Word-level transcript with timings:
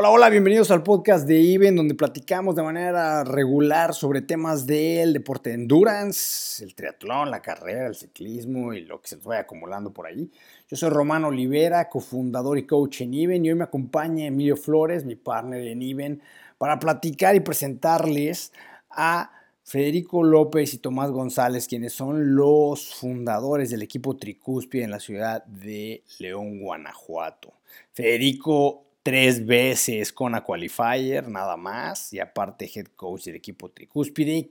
Hola, 0.00 0.10
hola, 0.10 0.28
bienvenidos 0.28 0.70
al 0.70 0.84
podcast 0.84 1.26
de 1.26 1.40
IBEN, 1.40 1.74
donde 1.74 1.96
platicamos 1.96 2.54
de 2.54 2.62
manera 2.62 3.24
regular 3.24 3.92
sobre 3.94 4.22
temas 4.22 4.64
del 4.64 5.12
deporte 5.12 5.50
de 5.50 5.56
endurance, 5.56 6.62
el 6.62 6.76
triatlón, 6.76 7.32
la 7.32 7.42
carrera, 7.42 7.88
el 7.88 7.96
ciclismo 7.96 8.72
y 8.72 8.82
lo 8.82 9.00
que 9.00 9.08
se 9.08 9.16
nos 9.16 9.24
vaya 9.24 9.40
acumulando 9.40 9.92
por 9.92 10.06
ahí. 10.06 10.30
Yo 10.68 10.76
soy 10.76 10.90
Román 10.90 11.24
Olivera, 11.24 11.88
cofundador 11.88 12.58
y 12.58 12.64
coach 12.64 13.00
en 13.00 13.12
IBEN, 13.12 13.44
y 13.44 13.50
hoy 13.50 13.56
me 13.56 13.64
acompaña 13.64 14.26
Emilio 14.26 14.56
Flores, 14.56 15.04
mi 15.04 15.16
partner 15.16 15.66
en 15.66 15.82
IBEN, 15.82 16.22
para 16.58 16.78
platicar 16.78 17.34
y 17.34 17.40
presentarles 17.40 18.52
a 18.90 19.32
Federico 19.64 20.22
López 20.22 20.74
y 20.74 20.78
Tomás 20.78 21.10
González, 21.10 21.66
quienes 21.66 21.92
son 21.92 22.36
los 22.36 22.94
fundadores 22.94 23.68
del 23.70 23.82
equipo 23.82 24.16
Tricúspide 24.16 24.84
en 24.84 24.92
la 24.92 25.00
ciudad 25.00 25.44
de 25.46 26.04
León, 26.20 26.60
Guanajuato. 26.60 27.54
Federico 27.92 28.84
tres 29.02 29.46
veces 29.46 30.12
con 30.12 30.34
a 30.34 30.44
qualifier, 30.44 31.28
nada 31.28 31.56
más, 31.56 32.12
y 32.12 32.20
aparte 32.20 32.70
head 32.72 32.86
coach 32.96 33.24
del 33.24 33.36
equipo 33.36 33.70
Tricúspide, 33.70 34.50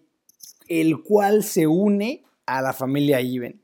el 0.67 1.02
cual 1.03 1.44
se 1.44 1.67
une 1.67 2.23
a 2.45 2.62
la 2.62 2.73
familia 2.73 3.22
Iben 3.22 3.62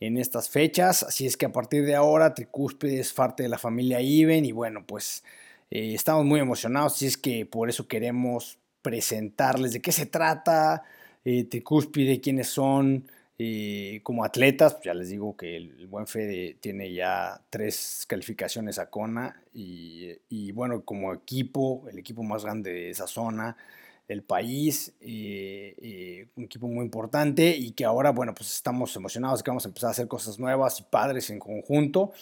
en 0.00 0.18
estas 0.18 0.48
fechas, 0.48 1.02
así 1.02 1.26
es 1.26 1.36
que 1.36 1.46
a 1.46 1.52
partir 1.52 1.84
de 1.86 1.94
ahora 1.94 2.34
Tricúspide 2.34 3.00
es 3.00 3.12
parte 3.12 3.42
de 3.42 3.48
la 3.48 3.58
familia 3.58 4.00
Iben 4.00 4.44
y 4.44 4.52
bueno, 4.52 4.84
pues 4.86 5.24
eh, 5.70 5.94
estamos 5.94 6.24
muy 6.24 6.40
emocionados, 6.40 6.94
así 6.94 7.06
es 7.06 7.16
que 7.16 7.46
por 7.46 7.68
eso 7.70 7.88
queremos 7.88 8.58
presentarles 8.82 9.72
de 9.72 9.80
qué 9.80 9.92
se 9.92 10.06
trata, 10.06 10.84
eh, 11.24 11.44
Tricúspide, 11.44 12.20
quiénes 12.20 12.48
son, 12.48 13.10
como 14.02 14.24
atletas, 14.24 14.74
pues, 14.74 14.84
ya 14.84 14.94
les 14.94 15.10
digo 15.10 15.36
que 15.36 15.56
el, 15.56 15.86
buen 15.86 16.06
Fede 16.06 16.56
tiene 16.60 16.92
ya 16.92 17.42
tres 17.50 18.04
calificaciones 18.08 18.78
a 18.78 18.88
CONA 18.88 19.42
y, 19.52 20.52
bueno, 20.52 20.84
como 20.84 21.12
equipo, 21.12 21.86
el 21.90 21.98
equipo 21.98 22.22
más 22.22 22.44
grande 22.44 22.72
de 22.72 22.90
esa 22.90 23.06
zona 23.06 23.56
del 24.08 24.22
país, 24.22 24.94
eh, 25.00 25.74
eh, 25.82 26.28
un 26.36 26.44
equipo 26.44 26.68
muy 26.68 26.84
importante 26.84 27.56
y 27.56 27.72
que 27.72 27.84
ahora, 27.84 28.10
bueno, 28.10 28.34
pues 28.34 28.54
estamos 28.54 28.94
emocionados 28.94 29.42
que 29.42 29.50
vamos 29.50 29.64
a 29.64 29.68
empezar 29.68 29.88
a 29.88 29.90
hacer 29.90 30.08
cosas 30.08 30.38
nuevas 30.38 30.78
y 30.80 30.84
padres 30.84 31.28
en 31.30 31.38
conjunto. 31.38 32.12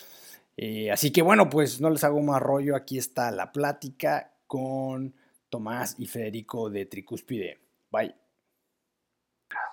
Eh, 0.56 0.90
así 0.90 1.10
que 1.10 1.22
bueno, 1.22 1.50
pues 1.50 1.80
no 1.80 1.90
les 1.90 2.04
hago 2.04 2.22
más 2.22 2.40
rollo, 2.40 2.76
aquí 2.76 2.98
está 2.98 3.30
la 3.30 3.52
plática 3.52 4.32
con 4.46 5.14
Tomás 5.50 5.96
y 5.98 6.06
Federico 6.06 6.70
de 6.70 6.86
Tricúspide. 6.86 7.58
Bye. 7.90 8.23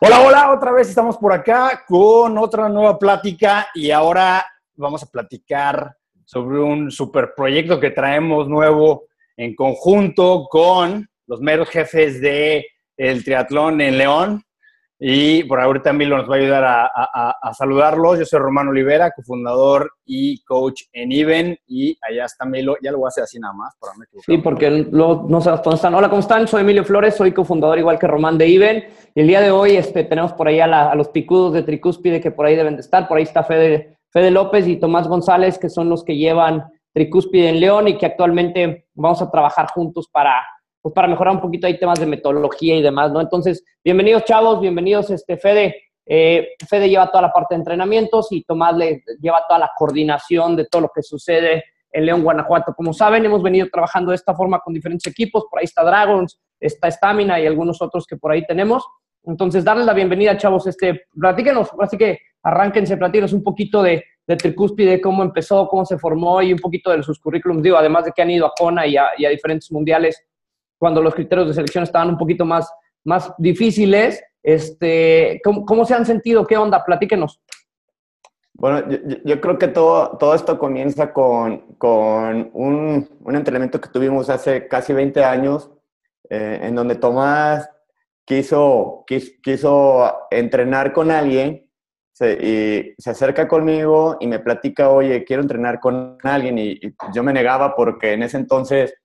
Hola, 0.02 0.22
hola, 0.22 0.52
otra 0.52 0.72
vez 0.72 0.90
estamos 0.90 1.18
por 1.18 1.32
acá 1.34 1.84
con 1.88 2.38
otra 2.38 2.68
nueva 2.70 2.98
plática 2.98 3.68
y 3.74 3.92
ahora 3.92 4.46
vamos 4.76 5.04
a 5.04 5.08
platicar 5.08 5.96
sobre 6.26 6.60
un 6.60 6.90
super 6.90 7.34
proyecto 7.36 7.80
que 7.80 7.92
traemos 7.92 8.48
nuevo 8.48 9.06
en 9.38 9.56
conjunto 9.56 10.48
con 10.50 11.08
los 11.28 11.42
meros 11.42 11.70
jefes 11.70 12.20
de 12.22 12.66
el 12.98 13.24
triatlón 13.24 13.82
en 13.82 13.98
León. 13.98 14.44
Y 15.04 15.46
por 15.46 15.60
ahorita 15.60 15.94
Milo 15.94 16.16
nos 16.16 16.30
va 16.30 16.36
a 16.36 16.38
ayudar 16.38 16.64
a, 16.64 17.54
saludarlos. 17.54 18.20
Yo 18.20 18.26
soy 18.26 18.40
Romano 18.40 18.70
Olivera, 18.70 19.10
cofundador 19.10 19.94
y 20.06 20.44
coach 20.44 20.84
en 20.94 21.12
Even. 21.12 21.58
Y 21.66 21.98
allá 22.08 22.26
está 22.26 22.46
Milo. 22.46 22.76
Ya 22.84 22.92
lo 22.92 23.00
voy 23.00 23.08
a 23.08 23.10
hacer 23.10 23.24
así 23.24 23.40
nada 23.40 23.56
más, 23.56 23.76
para 23.80 23.94
no 23.96 24.04
Sí, 24.24 24.38
porque 24.38 24.70
no, 24.92 25.26
no 25.28 25.42
sabes 25.42 25.64
dónde 25.64 25.78
están. 25.78 25.96
Hola, 25.96 26.08
¿cómo 26.08 26.20
están? 26.20 26.48
Soy 26.48 26.62
Emilio 26.62 26.84
Flores, 26.84 27.16
soy 27.16 27.32
cofundador 27.32 27.80
igual 27.80 27.98
que 27.98 28.06
Román 28.06 28.38
de 28.38 28.46
Even. 28.46 28.84
Y 29.16 29.22
el 29.22 29.28
día 29.28 29.42
de 29.42 29.50
hoy 29.50 29.76
este, 29.76 30.04
tenemos 30.04 30.34
por 30.34 30.48
ahí 30.48 30.60
a, 30.60 30.94
los 30.94 31.10
picudos 31.10 31.54
de 31.54 31.64
Tricúspide 31.64 32.22
que 32.22 32.30
por 32.30 32.46
ahí 32.46 32.56
deben 32.56 32.76
de 32.76 32.82
estar. 32.82 33.08
Por 33.08 33.18
ahí 33.18 33.24
está 33.24 33.44
Fede, 33.44 33.98
Fede 34.12 34.30
López 34.30 34.68
y 34.68 34.76
Tomás 34.76 35.08
González, 35.08 35.58
que 35.58 35.72
son 35.72 35.90
los 35.90 36.04
que 36.04 36.16
llevan 36.16 36.64
Tricúspide 36.94 37.50
en 37.50 37.60
León 37.60 37.88
y 37.88 37.98
que 37.98 38.06
actualmente 38.06 38.86
vamos 38.94 39.20
a 39.24 39.32
trabajar 39.32 39.66
juntos 39.72 40.08
para 40.12 40.44
pues 40.82 40.94
para 40.94 41.08
mejorar 41.08 41.36
un 41.36 41.42
poquito 41.42 41.68
hay 41.68 41.78
temas 41.78 42.00
de 42.00 42.08
metodología 42.08 42.76
y 42.76 42.82
demás, 42.82 43.12
¿no? 43.12 43.22
Entonces, 43.22 43.64
bienvenidos 43.84 44.26
chavos, 44.26 44.60
bienvenidos 44.60 45.12
este 45.12 45.38
Fede. 45.38 45.76
Eh, 46.06 46.50
Fede 46.68 46.90
lleva 46.90 47.10
toda 47.12 47.22
la 47.22 47.32
parte 47.32 47.54
de 47.54 47.60
entrenamientos 47.60 48.32
y 48.32 48.44
Tomás 48.44 48.76
le 48.76 49.04
lleva 49.22 49.44
toda 49.48 49.60
la 49.60 49.72
coordinación 49.78 50.56
de 50.56 50.66
todo 50.66 50.84
lo 50.84 50.92
que 50.94 51.04
sucede 51.04 51.64
en 51.92 52.06
León, 52.06 52.24
Guanajuato. 52.24 52.74
Como 52.74 52.94
saben, 52.94 53.24
hemos 53.26 53.44
venido 53.44 53.68
trabajando 53.72 54.10
de 54.10 54.16
esta 54.16 54.34
forma 54.34 54.60
con 54.60 54.74
diferentes 54.74 55.12
equipos. 55.12 55.46
Por 55.50 55.60
ahí 55.60 55.66
está 55.66 55.84
Dragons, 55.84 56.40
está 56.60 56.90
Stamina 56.90 57.40
y 57.40 57.46
algunos 57.46 57.82
otros 57.82 58.08
que 58.08 58.18
por 58.18 58.32
ahí 58.32 58.46
tenemos. 58.48 58.84
Entonces, 59.24 59.64
darles 59.64 59.86
la 59.86 59.94
bienvenida, 59.94 60.36
chavos. 60.36 60.66
Este, 60.66 61.04
platíquenos, 61.14 61.70
así 61.80 61.96
que 61.96 62.18
arránquense, 62.42 62.98
platíquenos 62.98 63.34
un 63.34 63.44
poquito 63.44 63.84
de, 63.84 64.04
de 64.26 64.36
Tricúspide, 64.36 65.00
cómo 65.00 65.22
empezó, 65.22 65.68
cómo 65.68 65.86
se 65.86 66.00
formó 66.00 66.42
y 66.42 66.54
un 66.54 66.60
poquito 66.60 66.90
de 66.90 67.04
sus 67.04 67.20
currículums. 67.20 67.62
Digo, 67.62 67.78
además 67.78 68.06
de 68.06 68.14
que 68.16 68.22
han 68.24 68.32
ido 68.32 68.48
a 68.48 68.54
CONA 68.58 68.88
y 68.88 68.98
a, 68.98 69.10
y 69.18 69.26
a 69.26 69.30
diferentes 69.30 69.72
mundiales 69.72 70.26
cuando 70.82 71.00
los 71.00 71.14
criterios 71.14 71.48
de 71.48 71.54
selección 71.54 71.84
estaban 71.84 72.10
un 72.10 72.18
poquito 72.18 72.44
más, 72.44 72.68
más 73.04 73.32
difíciles. 73.38 74.20
Este, 74.42 75.40
¿cómo, 75.44 75.86
se 75.86 75.94
han 75.94 76.08
sentido? 76.08 76.48
¿Qué 76.48 76.58
onda? 76.58 76.84
Platíquenos. 76.84 77.40
Bueno, 78.54 78.88
yo, 79.24 79.40
creo 79.40 79.60
que 79.60 79.68
todo, 79.68 80.18
todo 80.18 80.34
esto 80.34 80.58
comienza 80.58 81.14
con, 81.14 81.76
con 81.78 82.50
un, 82.54 83.08
un, 83.24 83.36
entrenamiento 83.36 83.80
que 83.80 83.90
tuvimos 83.90 84.32
hace 84.32 84.68
casi 84.68 84.92
20 84.92 85.24
años, 85.24 85.70
eh, 86.32 86.62
en 86.64 86.74
donde 86.74 86.96
Tomás 86.96 87.70
quiso, 88.26 89.04
quiso, 89.06 90.12
entrenar 90.32 90.94
con 90.94 91.12
alguien 91.12 91.70
y 92.20 92.96
se 92.98 93.10
acerca 93.12 93.48
conmigo 93.48 94.18
y 94.20 94.26
me 94.26 94.40
platica, 94.40 94.90
oye, 94.90 95.24
quiero 95.26 95.44
entrenar 95.44 95.80
con 95.80 96.18
alguien 96.24 96.58
y 96.58 96.80
yo 97.14 97.22
me 97.22 97.34
negaba 97.34 97.76
porque 97.76 98.14
en 98.14 98.24
ese 98.24 98.38
entonces 98.38 98.96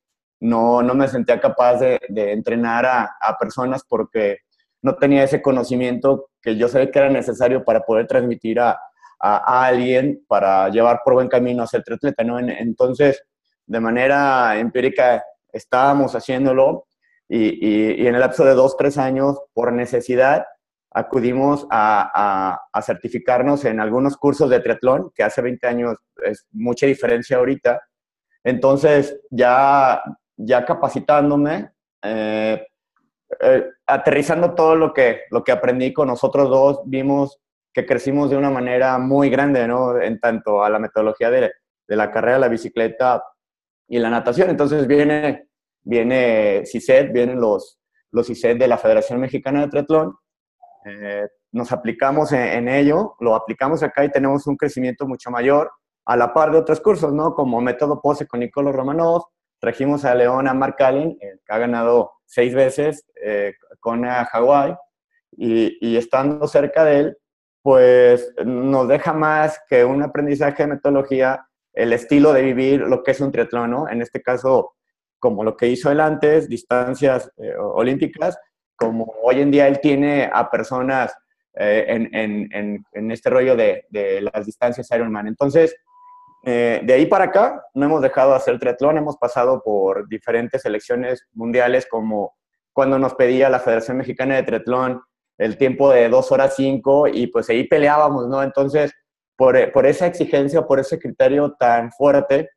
no, 0.41 0.83
no 0.83 0.95
me 0.95 1.09
sentía 1.09 1.41
capaz 1.41 1.77
de, 1.77 1.99
entrenar 2.33 2.87
a, 2.87 3.37
personas 3.39 3.83
porque 3.89 4.39
no 4.83 4.95
tenía 4.97 5.25
ese 5.25 5.43
conocimiento 5.43 6.31
que 6.41 6.57
yo 6.57 6.69
sabía 6.69 6.91
que 6.91 6.99
era 6.99 7.11
necesario 7.11 7.65
para 7.65 7.81
poder 7.81 8.07
transmitir 8.07 8.61
a, 8.61 8.79
alguien 9.19 10.23
para 10.29 10.69
llevar 10.69 11.01
por 11.03 11.15
buen 11.15 11.29
camino 11.29 11.63
a 11.63 11.67
ser 11.67 11.83
triatleta, 11.83 12.23
¿no? 12.23 12.39
entonces, 12.39 13.25
de 13.65 13.81
manera 13.81 14.59
empírica 14.59 15.25
estábamos 15.51 16.15
haciéndolo 16.15 16.87
y, 17.29 18.07
en 18.07 18.15
el 18.15 18.21
lapso 18.21 18.45
de 18.45 18.55
dos, 18.55 18.77
tres 18.77 18.99
años, 18.99 19.41
por 19.53 19.73
necesidad, 19.73 20.45
acudimos 20.93 21.67
a, 21.71 22.61
a, 22.73 22.83
certificarnos 22.83 23.65
en 23.65 23.81
algunos 23.81 24.17
cursos 24.17 24.49
de 24.49 24.61
triatlón, 24.61 25.11
que 25.15 25.25
hace 25.25 25.43
20 25.43 25.67
años 25.67 25.97
es 26.25 26.47
mucha 26.53 26.87
diferencia 26.87 27.39
ahorita. 27.39 27.83
Entonces, 28.45 29.19
ya 29.31 30.01
ya 30.37 30.65
capacitándome, 30.65 31.71
eh, 32.03 32.67
eh, 33.41 33.71
aterrizando 33.87 34.55
todo 34.55 34.77
lo 34.77 34.93
que, 34.93 35.23
lo 35.31 35.43
que 35.43 35.53
aprendí 35.53 35.93
con 35.93 36.09
nosotros 36.09 36.49
dos, 36.49 36.81
vimos 36.85 37.41
que 37.73 37.85
crecimos 37.85 38.31
de 38.31 38.37
una 38.37 38.51
manera 38.51 38.99
muy 38.99 39.29
grande, 39.29 39.67
¿no? 39.69 40.01
En 40.01 40.19
tanto 40.19 40.65
a 40.65 40.71
la 40.71 40.79
metodología 40.79 41.31
de, 41.31 41.53
de 41.87 41.97
la 41.97 42.11
carrera, 42.11 42.39
la 42.39 42.49
bicicleta 42.49 43.23
y 43.89 43.99
la 43.99 44.11
natación. 44.11 44.51
Entonces 44.51 44.87
viene, 44.87 45.49
viene 45.83 46.63
CICET, 46.65 47.13
vienen 47.13 47.41
los, 47.41 47.79
los 48.13 48.27
CICET 48.27 48.59
de 48.59 48.69
la 48.69 48.79
Federación 48.79 49.21
Mexicana 49.21 49.63
de 49.63 49.69
Triatlón. 49.69 50.17
Eh, 50.87 51.27
nos 51.53 51.73
aplicamos 51.73 52.33
en, 52.33 52.43
en, 52.43 52.69
ello, 52.69 53.17
lo 53.21 53.35
aplicamos 53.35 53.83
acá 53.83 54.05
y 54.05 54.11
tenemos 54.11 54.47
un 54.47 54.57
crecimiento 54.57 55.07
mucho 55.07 55.31
mayor 55.31 55.71
a 56.07 56.17
la 56.17 56.33
par 56.33 56.53
de 56.53 56.59
otros 56.59 56.81
cursos, 56.81 57.13
¿no? 57.13 57.35
Como 57.35 57.61
método 57.61 58.01
POSE 58.01 58.27
con 58.27 58.41
Nicolás 58.41 58.75
Romanov, 58.75 59.25
Trajimos 59.59 60.05
a 60.05 60.15
León 60.15 60.49
a 60.49 60.55
Mark 60.55 60.77
Allen, 60.81 61.19
que 61.19 61.53
ha 61.53 61.59
ganado 61.59 62.13
seis 62.25 62.55
veces 62.55 63.07
eh, 63.23 63.55
con 63.81 64.05
Hawái, 64.05 64.77
y, 65.39 65.97
estando 65.97 66.47
cerca 66.47 66.85
de 66.85 66.99
él, 66.99 67.19
pues 67.63 68.33
nos 68.45 68.89
deja 68.89 69.13
más 69.13 69.61
que 69.69 69.85
un 69.85 70.03
aprendizaje 70.03 70.63
de 70.63 70.75
metodología, 70.75 71.47
el 71.73 71.93
estilo 71.93 72.33
de 72.33 72.43
vivir 72.43 72.81
lo 72.81 73.03
que 73.03 73.11
es 73.11 73.21
un 73.21 73.33
triatlón, 73.33 73.71
¿no? 73.71 73.89
En 73.89 74.01
este 74.01 74.23
caso, 74.23 74.75
como 75.19 75.45
lo 75.45 75.57
que 75.57 75.69
hizo 75.69 75.91
él 75.91 76.01
antes, 76.01 76.49
distancias 76.49 77.31
eh, 77.37 77.55
olímpicas, 77.59 78.39
como 78.77 79.13
hoy 79.23 79.41
en 79.41 79.51
día 79.51 79.69
él 79.69 79.81
tiene 79.81 80.31
a 80.33 80.51
personas 80.51 81.15
eh, 81.55 81.85
en, 81.89 82.15
en, 82.15 82.85
en, 82.93 83.11
este 83.11 83.31
rollo 83.31 83.57
de, 83.57 83.87
de 83.91 84.21
las 84.21 84.47
distancias 84.47 84.91
Ironman. 84.91 85.27
Entonces, 85.27 85.75
eh, 86.49 86.81
de 86.85 86.93
ahí 86.95 87.07
para 87.07 87.25
acá 87.25 87.61
no 87.75 87.87
hemos 87.87 88.01
dejado 88.01 88.31
de 88.31 88.37
hacer 88.37 88.57
triatlón, 88.61 88.97
hemos 88.99 89.17
pasado 89.17 89.61
por 89.65 90.09
diferentes 90.09 90.63
selecciones 90.63 91.27
mundiales 91.33 91.89
como 91.91 92.37
cuando 92.73 93.01
nos 93.01 93.15
pedía 93.15 93.51
la 93.51 93.59
Federación 93.59 93.97
Mexicana 93.97 94.37
de 94.37 94.45
Triatlón 94.45 95.03
el 95.39 95.59
tiempo 95.59 95.91
de 95.91 96.09
2 96.09 96.31
horas 96.31 96.55
5 96.55 97.09
y 97.09 97.27
pues 97.27 97.51
ahí 97.51 97.67
peleábamos, 97.67 98.29
¿no? 98.29 98.45
Entonces, 98.45 98.93
por, 99.35 99.73
por 99.73 99.87
esa 99.87 100.07
exigencia, 100.07 100.63
por 100.63 100.79
ese 100.79 101.01
criterio 101.01 101.57
tan 101.59 101.91
fuerte, 101.91 102.51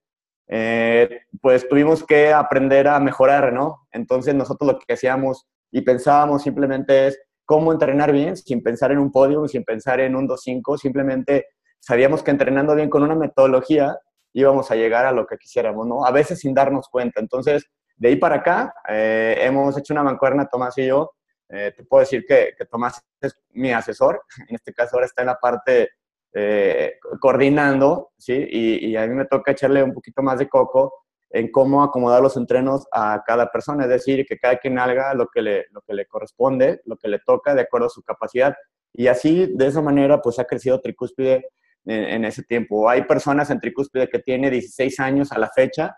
eh, 0.47 1.21
pues 1.41 1.67
tuvimos 1.67 2.03
que 2.03 2.31
aprender 2.31 2.87
a 2.87 2.99
mejorar, 2.99 3.51
¿no? 3.51 3.87
Entonces 3.91 4.35
nosotros 4.35 4.73
lo 4.73 4.79
que 4.79 4.93
hacíamos 4.93 5.47
y 5.71 5.81
pensábamos 5.81 6.43
simplemente 6.43 7.07
es 7.07 7.19
cómo 7.43 7.71
entrenar 7.71 8.11
bien, 8.11 8.37
sin 8.37 8.61
pensar 8.61 8.91
en 8.91 8.99
un 8.99 9.11
podio, 9.11 9.47
sin 9.47 9.63
pensar 9.63 9.99
en 9.99 10.15
un 10.15 10.27
2-5, 10.27 10.77
simplemente 10.77 11.47
sabíamos 11.79 12.23
que 12.23 12.31
entrenando 12.31 12.75
bien 12.75 12.89
con 12.89 13.03
una 13.03 13.15
metodología 13.15 13.99
íbamos 14.33 14.69
a 14.71 14.75
llegar 14.75 15.05
a 15.05 15.11
lo 15.11 15.25
que 15.25 15.37
quisiéramos, 15.37 15.87
¿no? 15.87 16.05
A 16.05 16.11
veces 16.11 16.39
sin 16.39 16.53
darnos 16.53 16.87
cuenta. 16.89 17.19
Entonces, 17.19 17.65
de 17.95 18.09
ahí 18.09 18.15
para 18.15 18.37
acá, 18.37 18.73
eh, 18.87 19.37
hemos 19.41 19.77
hecho 19.77 19.93
una 19.93 20.03
mancuerna, 20.03 20.47
Tomás 20.47 20.77
y 20.77 20.87
yo. 20.87 21.11
Eh, 21.49 21.73
te 21.75 21.83
puedo 21.83 22.01
decir 22.01 22.25
que, 22.27 22.53
que, 22.57 22.65
Tomás 22.65 23.01
es 23.21 23.37
mi 23.51 23.71
asesor. 23.71 24.21
En 24.47 24.55
este 24.55 24.73
caso, 24.73 24.95
ahora 24.95 25.07
está 25.07 25.23
en 25.23 25.27
la 25.27 25.39
parte 25.39 25.89
eh, 26.33 26.99
coordinando, 27.19 28.11
¿sí? 28.17 28.47
Y, 28.49 28.91
y, 28.91 28.95
a 28.95 29.07
mí 29.07 29.15
me 29.15 29.25
toca 29.25 29.51
echarle 29.51 29.81
un 29.81 29.93
poquito 29.93 30.21
más 30.21 30.37
de 30.39 30.47
coco 30.47 30.93
en 31.31 31.51
cómo 31.51 31.83
acomodar 31.83 32.21
los 32.21 32.37
entrenos 32.37 32.87
a 32.91 33.23
cada 33.25 33.51
persona, 33.51 33.83
es 33.83 33.89
decir, 33.89 34.25
que 34.25 34.37
cada 34.37 34.57
quien 34.57 34.79
haga 34.79 35.13
lo 35.13 35.27
que 35.27 35.41
le, 35.41 35.65
lo 35.71 35.81
que 35.81 35.93
le 35.93 36.07
corresponde, 36.07 36.81
lo 36.85 36.97
que 36.97 37.07
le 37.07 37.19
toca 37.19 37.53
de 37.53 37.61
acuerdo 37.61 37.87
a 37.87 37.91
su 37.91 38.01
capacidad. 38.03 38.55
Y 38.93 39.07
así, 39.07 39.51
de 39.53 39.67
esa 39.67 39.81
manera, 39.81 40.21
pues 40.21 40.39
ha 40.39 40.45
crecido 40.45 40.81
Tricúspide 40.81 41.49
en, 41.85 42.25
ese 42.25 42.43
tiempo. 42.43 42.89
Hay 42.89 43.03
personas 43.03 43.49
en 43.49 43.59
Tricúspide 43.59 44.09
que 44.09 44.19
tiene 44.19 44.49
16 44.49 44.99
años 44.99 45.31
a 45.31 45.39
la 45.39 45.49
fecha 45.49 45.97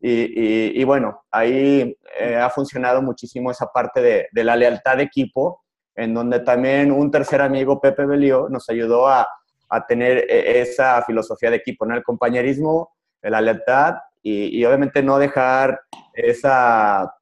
y, 0.00 0.80
y, 0.80 0.84
bueno, 0.84 1.24
ahí 1.30 1.96
eh, 2.18 2.36
ha 2.36 2.48
funcionado 2.48 3.02
muchísimo 3.02 3.50
esa 3.50 3.66
parte 3.66 4.00
de, 4.00 4.28
de, 4.32 4.44
la 4.44 4.56
lealtad 4.56 4.96
de 4.96 5.02
equipo, 5.02 5.62
en 5.94 6.14
donde 6.14 6.40
también 6.40 6.90
un 6.90 7.10
tercer 7.10 7.42
amigo, 7.42 7.80
Pepe 7.80 8.06
Belío, 8.06 8.48
nos 8.48 8.68
ayudó 8.70 9.08
a, 9.08 9.28
a 9.68 9.86
tener 9.86 10.26
e, 10.28 10.60
esa 10.60 11.02
filosofía 11.02 11.50
de 11.50 11.56
equipo, 11.56 11.86
¿no? 11.86 11.94
El 11.94 12.02
compañerismo, 12.02 12.92
la 13.22 13.40
lealtad 13.40 13.96
y, 14.22 14.58
y 14.58 14.64
obviamente 14.64 15.02
no 15.02 15.18
dejar 15.18 15.80
esa, 16.14 17.14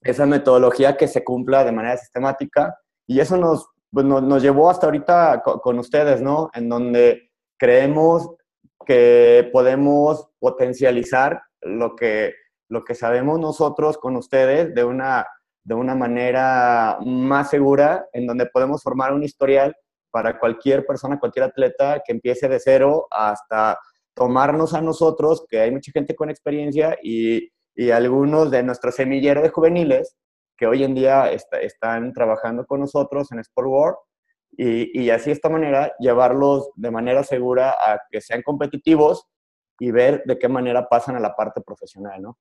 esa 0.00 0.26
metodología 0.26 0.96
que 0.96 1.08
se 1.08 1.22
cumpla 1.22 1.64
de 1.64 1.72
manera 1.72 1.96
sistemática. 1.96 2.76
Y 3.06 3.20
eso 3.20 3.36
nos, 3.36 3.68
pues 3.90 4.06
nos, 4.06 4.22
nos, 4.22 4.42
llevó 4.42 4.70
hasta 4.70 4.86
ahorita 4.86 5.42
con, 5.42 5.58
con, 5.58 5.78
ustedes, 5.78 6.22
¿no? 6.22 6.50
En 6.54 6.68
donde 6.68 7.29
creemos 7.60 8.36
que 8.86 9.50
podemos 9.52 10.28
potencializar 10.38 11.42
lo 11.60 11.94
que, 11.94 12.32
lo 12.70 12.82
que 12.84 12.94
sabemos 12.94 13.38
nosotros 13.38 13.98
con 13.98 14.16
ustedes 14.16 14.74
de 14.74 14.82
una, 14.82 15.26
de 15.62 15.74
una 15.74 15.94
manera 15.94 16.98
más 17.04 17.50
segura, 17.50 18.06
en 18.14 18.26
donde 18.26 18.46
podemos 18.46 18.82
formar 18.82 19.12
un 19.12 19.22
historial 19.22 19.76
para 20.10 20.38
cualquier 20.38 20.86
persona, 20.86 21.20
cualquier 21.20 21.44
atleta 21.44 22.02
que 22.04 22.12
empiece 22.12 22.48
de 22.48 22.58
cero 22.58 23.06
hasta 23.10 23.78
tomarnos 24.14 24.72
a 24.72 24.80
nosotros, 24.80 25.44
que 25.46 25.60
hay 25.60 25.70
mucha 25.70 25.92
gente 25.92 26.16
con 26.16 26.30
experiencia 26.30 26.96
y, 27.02 27.46
y 27.76 27.90
algunos 27.90 28.50
de 28.50 28.62
nuestro 28.62 28.90
semillero 28.90 29.42
de 29.42 29.50
juveniles 29.50 30.16
que 30.56 30.66
hoy 30.66 30.82
en 30.82 30.94
día 30.94 31.30
está, 31.30 31.60
están 31.60 32.14
trabajando 32.14 32.64
con 32.64 32.80
nosotros 32.80 33.30
en 33.32 33.40
Sport 33.40 33.68
World 33.68 33.96
y, 34.62 35.08
así 35.10 35.26
de 35.26 35.32
esta 35.32 35.48
manera 35.48 35.92
llevarlos 35.98 36.70
de 36.74 36.90
manera 36.90 37.22
segura 37.22 37.70
a 37.70 38.00
que 38.10 38.20
sean 38.20 38.42
competitivos 38.42 39.26
y 39.78 39.90
ver 39.90 40.22
de 40.26 40.38
qué 40.38 40.48
manera 40.48 40.86
pasan 40.86 41.16
a 41.16 41.20
la 41.20 41.34
parte 41.34 41.62
profesional, 41.62 42.20
¿no? 42.20 42.36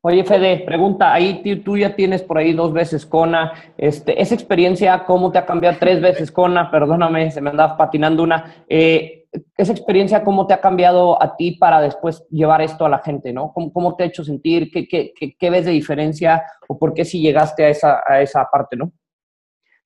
Oye, 0.00 0.24
Fede, 0.24 0.64
pregunta, 0.66 1.12
ahí 1.12 1.42
tú 1.64 1.76
ya 1.76 1.94
tienes 1.94 2.22
por 2.22 2.38
ahí 2.38 2.52
dos 2.52 2.72
veces 2.72 3.06
Kona, 3.06 3.52
este, 3.76 4.20
esa 4.20 4.34
experiencia, 4.34 5.04
¿cómo 5.04 5.30
te 5.30 5.38
ha 5.38 5.46
cambiado 5.46 5.76
tres 5.78 6.00
veces 6.00 6.32
Kona? 6.32 6.70
Perdóname, 6.70 7.30
se 7.30 7.40
me 7.40 7.50
andaba 7.50 7.76
patinando 7.76 8.22
una. 8.22 8.64
Eh, 8.68 9.26
esa 9.56 9.72
experiencia, 9.72 10.24
¿cómo 10.24 10.46
te 10.46 10.54
ha 10.54 10.60
cambiado 10.60 11.20
a 11.22 11.36
ti 11.36 11.52
para 11.52 11.80
después 11.80 12.26
llevar 12.30 12.62
esto 12.62 12.84
a 12.84 12.88
la 12.88 12.98
gente, 12.98 13.32
no? 13.32 13.52
¿Cómo, 13.52 13.72
cómo 13.72 13.96
te 13.96 14.04
ha 14.04 14.06
hecho 14.06 14.24
sentir? 14.24 14.70
¿Qué, 14.72 14.88
qué, 14.88 15.12
qué, 15.16 15.36
qué 15.36 15.50
ves 15.50 15.66
de 15.66 15.72
diferencia? 15.72 16.44
¿O 16.68 16.78
por 16.78 16.92
qué 16.92 17.04
si 17.04 17.20
llegaste 17.20 17.64
a 17.64 17.68
esa, 17.68 18.02
a 18.06 18.20
esa 18.20 18.48
parte, 18.50 18.76
no? 18.76 18.92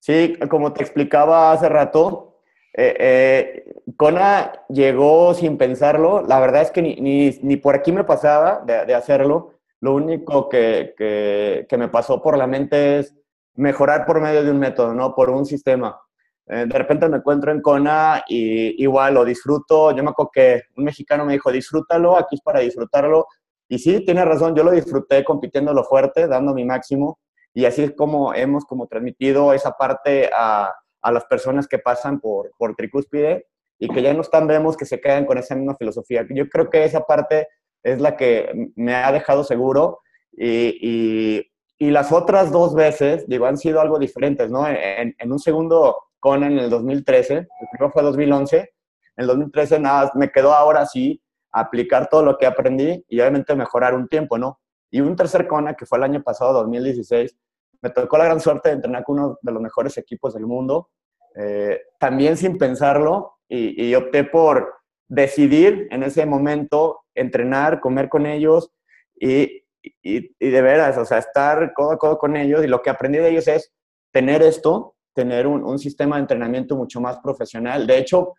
Sí, 0.00 0.38
como 0.48 0.72
te 0.72 0.82
explicaba 0.82 1.52
hace 1.52 1.68
rato, 1.68 2.38
eh, 2.72 2.96
eh, 2.98 3.74
Kona 3.96 4.64
llegó 4.70 5.34
sin 5.34 5.58
pensarlo. 5.58 6.22
La 6.26 6.40
verdad 6.40 6.62
es 6.62 6.70
que 6.70 6.82
ni, 6.82 7.56
por 7.58 7.74
aquí 7.74 7.92
me 7.92 8.04
pasaba 8.04 8.62
de, 8.64 8.94
hacerlo. 8.94 9.52
Lo 9.80 9.94
único 9.94 10.48
que, 10.48 11.66
me 11.70 11.88
pasó 11.88 12.22
por 12.22 12.38
la 12.38 12.46
mente 12.46 13.00
es 13.00 13.14
mejorar 13.54 14.06
por 14.06 14.20
medio 14.22 14.42
de 14.42 14.50
un 14.50 14.58
método, 14.58 14.94
no 14.94 15.14
por 15.14 15.28
un 15.28 15.44
sistema. 15.44 16.00
Eh, 16.46 16.64
de 16.66 16.78
repente 16.78 17.08
me 17.08 17.18
encuentro 17.18 17.52
en 17.52 17.60
Kona 17.60 18.24
y 18.26 18.82
igual 18.82 19.14
lo 19.14 19.24
disfruto. 19.24 19.92
Yo 19.92 20.02
me 20.02 20.10
acuerdo 20.10 20.30
que 20.32 20.62
un 20.76 20.84
mexicano 20.84 21.26
me 21.26 21.34
dijo, 21.34 21.52
disfrútalo, 21.52 22.16
aquí 22.16 22.36
es 22.36 22.42
para 22.42 22.60
disfrutarlo. 22.60 23.26
Y 23.68 23.78
sí, 23.78 24.04
tiene 24.04 24.24
razón, 24.24 24.54
yo 24.56 24.64
lo 24.64 24.70
disfruté 24.70 25.22
compitiendo 25.24 25.74
lo 25.74 25.84
fuerte, 25.84 26.26
dando 26.26 26.54
mi 26.54 26.64
máximo 26.64 27.18
y 27.54 27.64
así 27.64 27.82
es 27.82 27.92
como 27.96 28.34
hemos 28.34 28.64
como 28.64 28.86
transmitido 28.86 29.52
esa 29.52 29.72
parte 29.72 30.30
a, 30.34 30.72
a 31.02 31.12
las 31.12 31.24
personas 31.24 31.66
que 31.66 31.78
pasan 31.78 32.20
por, 32.20 32.50
por 32.58 32.74
tricúspide 32.76 33.46
y 33.78 33.88
que 33.88 34.02
ya 34.02 34.12
no 34.12 34.20
están, 34.20 34.46
vemos 34.46 34.76
que 34.76 34.84
se 34.84 35.00
quedan 35.00 35.24
con 35.24 35.38
esa 35.38 35.54
misma 35.54 35.74
filosofía. 35.76 36.26
Yo 36.30 36.48
creo 36.48 36.68
que 36.68 36.84
esa 36.84 37.00
parte 37.00 37.48
es 37.82 38.00
la 38.00 38.16
que 38.16 38.70
me 38.76 38.94
ha 38.94 39.10
dejado 39.10 39.42
seguro 39.42 40.00
y, 40.32 40.76
y, 40.80 41.52
y 41.78 41.90
las 41.90 42.12
otras 42.12 42.52
dos 42.52 42.74
veces, 42.74 43.26
digo, 43.26 43.46
han 43.46 43.56
sido 43.56 43.80
algo 43.80 43.98
diferentes, 43.98 44.50
¿no? 44.50 44.68
En, 44.68 45.14
en 45.18 45.32
un 45.32 45.38
segundo 45.38 45.96
con 46.20 46.44
en 46.44 46.58
el 46.58 46.68
2013, 46.68 47.34
el 47.34 47.46
primero 47.72 47.90
fue 47.90 48.02
2011, 48.02 48.58
en 48.58 48.68
el 49.16 49.26
2013 49.26 49.80
nada, 49.80 50.12
me 50.14 50.30
quedó 50.30 50.52
ahora 50.52 50.84
sí 50.84 51.22
aplicar 51.52 52.08
todo 52.08 52.22
lo 52.22 52.38
que 52.38 52.46
aprendí 52.46 53.04
y 53.08 53.20
obviamente 53.20 53.54
mejorar 53.56 53.94
un 53.94 54.06
tiempo, 54.06 54.38
¿no? 54.38 54.59
Y 54.90 55.00
un 55.00 55.16
tercer 55.16 55.46
CONA, 55.46 55.74
que 55.74 55.86
fue 55.86 55.98
el 55.98 56.04
año 56.04 56.22
pasado, 56.22 56.52
2016, 56.54 57.36
me 57.82 57.90
tocó 57.90 58.18
la 58.18 58.24
gran 58.24 58.40
suerte 58.40 58.68
de 58.68 58.76
entrenar 58.76 59.04
con 59.04 59.18
uno 59.18 59.38
de 59.40 59.52
los 59.52 59.62
mejores 59.62 59.96
equipos 59.96 60.34
del 60.34 60.46
mundo, 60.46 60.90
eh, 61.34 61.80
también 61.98 62.36
sin 62.36 62.58
pensarlo, 62.58 63.36
y, 63.48 63.88
y, 63.88 63.94
opté 63.94 64.24
por 64.24 64.74
decidir 65.08 65.88
en 65.90 66.04
ese 66.04 66.24
momento 66.24 67.00
entrenar, 67.14 67.80
comer 67.80 68.08
con 68.08 68.26
ellos 68.26 68.70
y, 69.18 69.64
y, 69.82 70.36
y, 70.38 70.50
de 70.50 70.62
veras, 70.62 70.96
o 70.98 71.04
sea, 71.04 71.18
estar 71.18 71.72
codo 71.74 71.92
a 71.92 71.98
codo 71.98 72.18
con 72.18 72.36
ellos. 72.36 72.64
Y 72.64 72.68
lo 72.68 72.80
que 72.80 72.90
aprendí 72.90 73.18
de 73.18 73.30
ellos 73.30 73.48
es 73.48 73.72
tener 74.12 74.42
esto, 74.42 74.94
tener 75.14 75.46
un, 75.46 75.64
un 75.64 75.78
sistema 75.78 76.16
de 76.16 76.22
entrenamiento 76.22 76.76
mucho 76.76 77.00
más 77.00 77.18
profesional. 77.18 77.86
De 77.86 77.98
hecho, 77.98 78.34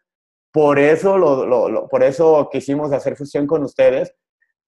por 0.51 0.79
eso, 0.79 1.17
lo, 1.17 1.45
lo, 1.45 1.69
lo, 1.69 1.87
por 1.87 2.03
eso 2.03 2.49
quisimos 2.51 2.91
hacer 2.91 3.15
fusión 3.15 3.47
con 3.47 3.63
ustedes, 3.63 4.13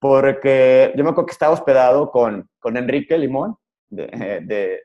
porque 0.04 0.92
yo 0.98 1.04
me 1.06 1.12
acuerdo 1.12 1.28
que 1.28 1.32
estaba 1.32 1.54
hospedado 1.54 2.12
con, 2.12 2.50
con 2.60 2.76
Enrique 2.76 3.18
Limón 3.18 3.56
de, 3.90 4.08
de, 4.46 4.82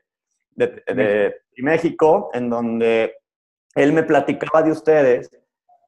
de, 0.55 0.93
de, 0.95 1.35
México, 1.57 2.29
en 2.33 2.49
donde 2.49 3.15
él 3.75 3.91
me 3.91 4.03
platicaba 4.03 4.63
de 4.63 4.71
ustedes 4.71 5.29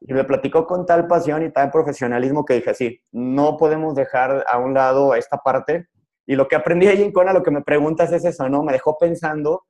y 0.02 0.12
me 0.12 0.26
platicó 0.26 0.68
con 0.68 0.86
tal 0.86 1.08
pasión 1.08 1.46
y 1.46 1.50
tal 1.50 1.72
profesionalismo 1.72 2.44
que 2.44 2.56
dije, 2.56 2.74
sí, 2.74 3.02
no 3.14 3.56
podemos 3.56 3.96
dejar 3.96 4.44
a 4.46 4.58
un 4.58 4.74
lado 4.74 5.16
esta 5.16 5.38
parte. 5.38 5.88
Y 6.28 6.36
lo 6.36 6.50
que 6.50 6.58
aprendí 6.58 6.88
ahí 6.88 7.02
en 7.02 7.14
Kona, 7.14 7.32
lo 7.32 7.42
que 7.42 7.52
me 7.52 7.62
preguntas 7.62 8.12
es 8.12 8.26
eso, 8.26 8.50
¿no? 8.50 8.64
Me 8.64 8.74
dejó 8.74 8.98
pensando 8.98 9.64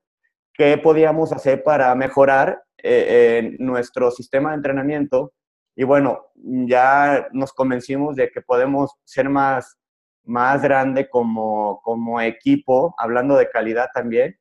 qué 0.56 0.76
podíamos 0.80 1.34
hacer 1.34 1.62
para 1.62 1.94
mejorar 1.94 2.64
eh, 2.82 3.06
eh, 3.44 3.56
nuestro 3.60 4.10
sistema 4.10 4.50
de 4.50 4.56
entrenamiento 4.56 5.34
y 5.76 5.84
bueno, 5.84 6.28
ya 6.36 7.28
nos 7.32 7.54
convencimos 7.54 8.16
de 8.16 8.30
que 8.30 8.42
podemos 8.42 8.92
ser 9.04 9.30
más, 9.30 9.78
más 10.24 10.62
grande 10.62 11.10
como, 11.10 11.82
como 11.84 12.20
equipo, 12.20 12.94
hablando 12.98 13.38
de 13.38 13.50
calidad 13.50 13.88
también. 13.94 14.38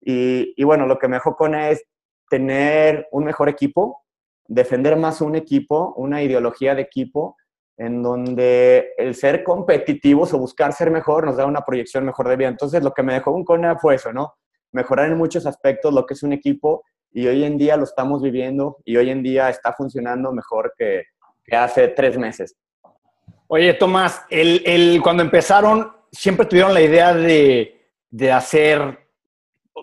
Y, 0.00 0.54
y 0.56 0.64
bueno, 0.64 0.86
lo 0.86 0.98
que 0.98 1.08
me 1.08 1.16
dejó 1.16 1.34
con 1.34 1.54
es 1.54 1.82
tener 2.28 3.08
un 3.10 3.24
mejor 3.24 3.48
equipo, 3.48 4.04
defender 4.46 4.96
más 4.96 5.20
un 5.20 5.34
equipo, 5.34 5.94
una 5.96 6.22
ideología 6.22 6.74
de 6.74 6.82
equipo, 6.82 7.36
en 7.78 8.02
donde 8.02 8.92
el 8.96 9.14
ser 9.14 9.44
competitivos 9.44 10.32
o 10.32 10.38
buscar 10.38 10.72
ser 10.72 10.90
mejor 10.90 11.26
nos 11.26 11.36
da 11.36 11.46
una 11.46 11.62
proyección 11.62 12.04
mejor 12.04 12.28
de 12.28 12.36
vida. 12.36 12.48
Entonces, 12.48 12.82
lo 12.82 12.92
que 12.92 13.02
me 13.02 13.14
dejó 13.14 13.32
un 13.32 13.44
CONA 13.44 13.78
fue 13.78 13.96
eso, 13.96 14.12
¿no? 14.12 14.34
Mejorar 14.72 15.10
en 15.10 15.18
muchos 15.18 15.46
aspectos 15.46 15.92
lo 15.92 16.06
que 16.06 16.14
es 16.14 16.22
un 16.22 16.32
equipo 16.32 16.84
y 17.16 17.26
hoy 17.26 17.44
en 17.44 17.56
día 17.56 17.78
lo 17.78 17.84
estamos 17.84 18.20
viviendo 18.20 18.76
y 18.84 18.98
hoy 18.98 19.08
en 19.08 19.22
día 19.22 19.48
está 19.48 19.72
funcionando 19.72 20.32
mejor 20.32 20.74
que, 20.76 21.04
hace 21.50 21.88
tres 21.88 22.18
meses. 22.18 22.54
Oye, 23.46 23.72
Tomás, 23.72 24.26
el, 24.28 24.62
el, 24.66 25.00
cuando 25.00 25.22
empezaron, 25.22 25.90
siempre 26.12 26.44
tuvieron 26.44 26.74
la 26.74 26.82
idea 26.82 27.14
de, 27.14 27.88
de 28.10 28.32
hacer 28.32 28.98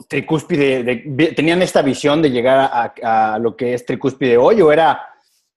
tricúspide, 0.08 0.84
de, 0.84 1.04
de, 1.08 1.28
tenían 1.30 1.63
esta 1.63 1.82
visión 1.82 2.22
de 2.22 2.30
llegar 2.30 2.70
a, 2.72 3.34
a, 3.34 3.40
lo 3.40 3.56
que 3.56 3.74
es 3.74 3.84
tricúspide 3.84 4.38
hoy 4.38 4.62
o 4.62 4.72
era 4.72 5.02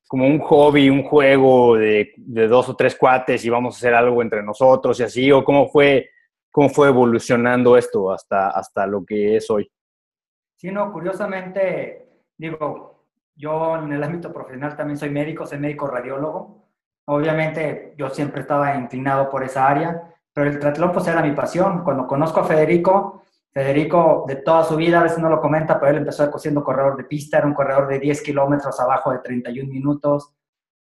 como 0.08 0.26
un 0.26 0.38
hobby, 0.38 0.88
un 0.88 1.02
juego 1.02 1.76
de, 1.76 2.14
de, 2.16 2.48
dos 2.48 2.70
o 2.70 2.76
tres 2.76 2.96
cuates 2.96 3.44
y 3.44 3.50
vamos 3.50 3.74
a 3.74 3.78
hacer 3.78 3.94
algo 3.94 4.22
entre 4.22 4.42
nosotros 4.42 4.98
y 5.00 5.02
así, 5.02 5.30
o 5.30 5.44
cómo 5.44 5.68
fue, 5.68 6.08
cómo 6.50 6.70
fue 6.70 6.88
evolucionando 6.88 7.76
esto 7.76 8.10
hasta, 8.12 8.48
hasta 8.48 8.86
lo 8.86 9.04
que 9.04 9.36
es 9.36 9.50
hoy? 9.50 9.70
Sí, 10.56 10.70
no, 10.70 10.90
curiosamente, 10.90 12.08
digo, 12.38 13.04
yo 13.34 13.76
en 13.76 13.92
el 13.92 14.02
ámbito 14.02 14.32
profesional 14.32 14.74
también 14.74 14.96
soy 14.96 15.10
médico, 15.10 15.46
soy 15.46 15.58
médico 15.58 15.86
radiólogo. 15.86 16.64
Obviamente 17.04 17.94
yo 17.98 18.08
siempre 18.08 18.40
estaba 18.40 18.74
inclinado 18.74 19.28
por 19.28 19.44
esa 19.44 19.68
área, 19.68 20.14
pero 20.32 20.50
el 20.50 20.58
triatlón 20.58 20.92
pues 20.92 21.06
era 21.06 21.22
mi 21.22 21.32
pasión. 21.32 21.84
Cuando 21.84 22.06
conozco 22.06 22.40
a 22.40 22.44
Federico, 22.44 23.22
Federico 23.52 24.24
de 24.26 24.36
toda 24.36 24.64
su 24.64 24.76
vida, 24.76 25.00
a 25.00 25.02
veces 25.02 25.18
no 25.18 25.28
lo 25.28 25.40
comenta, 25.40 25.78
pero 25.78 25.92
él 25.92 25.98
empezó 25.98 26.30
siendo 26.38 26.64
corredor 26.64 26.96
de 26.96 27.04
pista, 27.04 27.38
era 27.38 27.46
un 27.46 27.54
corredor 27.54 27.86
de 27.88 27.98
10 27.98 28.22
kilómetros 28.22 28.80
abajo 28.80 29.12
de 29.12 29.18
31 29.18 29.70
minutos 29.70 30.34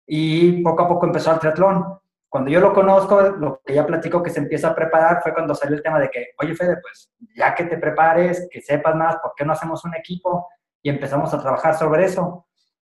y 0.06 0.62
poco 0.62 0.84
a 0.84 0.88
poco 0.88 1.06
empezó 1.06 1.32
el 1.32 1.40
triatlón. 1.40 1.98
Cuando 2.34 2.50
yo 2.50 2.58
lo 2.58 2.72
conozco, 2.72 3.22
lo 3.22 3.60
que 3.64 3.74
ya 3.74 3.86
platico 3.86 4.20
que 4.20 4.28
se 4.28 4.40
empieza 4.40 4.66
a 4.66 4.74
preparar 4.74 5.22
fue 5.22 5.32
cuando 5.32 5.54
salió 5.54 5.76
el 5.76 5.82
tema 5.84 6.00
de 6.00 6.10
que, 6.10 6.30
oye 6.40 6.56
Fede, 6.56 6.78
pues 6.82 7.12
ya 7.36 7.54
que 7.54 7.62
te 7.62 7.78
prepares, 7.78 8.48
que 8.50 8.60
sepas 8.60 8.96
más, 8.96 9.18
¿por 9.18 9.34
qué 9.36 9.44
no 9.44 9.52
hacemos 9.52 9.84
un 9.84 9.94
equipo? 9.94 10.48
Y 10.82 10.90
empezamos 10.90 11.32
a 11.32 11.40
trabajar 11.40 11.78
sobre 11.78 12.06
eso. 12.06 12.48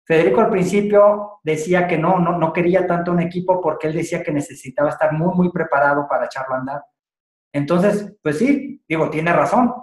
Federico 0.04 0.42
al 0.42 0.50
principio 0.50 1.40
decía 1.42 1.88
que 1.88 1.98
no, 1.98 2.20
no, 2.20 2.38
no 2.38 2.52
quería 2.52 2.86
tanto 2.86 3.14
un 3.14 3.22
equipo 3.22 3.62
porque 3.62 3.88
él 3.88 3.94
decía 3.94 4.22
que 4.22 4.34
necesitaba 4.34 4.90
estar 4.90 5.14
muy, 5.14 5.34
muy 5.34 5.50
preparado 5.54 6.06
para 6.10 6.26
echarlo 6.26 6.56
a 6.56 6.58
andar. 6.58 6.84
Entonces, 7.54 8.14
pues 8.22 8.40
sí, 8.40 8.84
digo, 8.90 9.10
tiene 9.10 9.32
razón. 9.32 9.74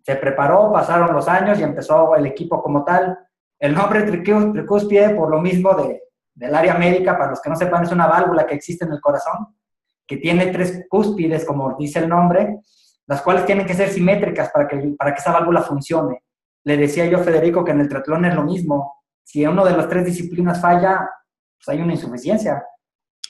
Se 0.00 0.16
preparó, 0.16 0.72
pasaron 0.72 1.12
los 1.12 1.28
años 1.28 1.60
y 1.60 1.62
empezó 1.62 2.16
el 2.16 2.24
equipo 2.24 2.62
como 2.62 2.82
tal. 2.86 3.18
El 3.58 3.74
nombre 3.74 4.04
tricúspide, 4.04 5.10
por 5.10 5.28
lo 5.28 5.42
mismo 5.42 5.74
de, 5.74 6.03
del 6.34 6.54
área 6.54 6.74
médica, 6.74 7.16
para 7.16 7.30
los 7.30 7.40
que 7.40 7.50
no 7.50 7.56
sepan, 7.56 7.84
es 7.84 7.92
una 7.92 8.06
válvula 8.06 8.46
que 8.46 8.54
existe 8.54 8.84
en 8.84 8.92
el 8.92 9.00
corazón, 9.00 9.56
que 10.06 10.16
tiene 10.16 10.46
tres 10.46 10.84
cúspides, 10.88 11.44
como 11.44 11.76
dice 11.78 12.00
el 12.00 12.08
nombre, 12.08 12.60
las 13.06 13.22
cuales 13.22 13.46
tienen 13.46 13.66
que 13.66 13.74
ser 13.74 13.88
simétricas 13.90 14.50
para 14.50 14.66
que, 14.66 14.94
para 14.98 15.14
que 15.14 15.20
esa 15.20 15.32
válvula 15.32 15.62
funcione. 15.62 16.24
Le 16.64 16.76
decía 16.76 17.06
yo 17.06 17.18
a 17.18 17.22
Federico 17.22 17.64
que 17.64 17.72
en 17.72 17.80
el 17.80 17.88
triatlón 17.88 18.24
es 18.24 18.34
lo 18.34 18.42
mismo. 18.42 19.02
Si 19.22 19.46
uno 19.46 19.64
de 19.64 19.76
las 19.76 19.88
tres 19.88 20.04
disciplinas 20.04 20.60
falla, 20.60 21.08
pues 21.56 21.68
hay 21.68 21.82
una 21.82 21.92
insuficiencia. 21.92 22.64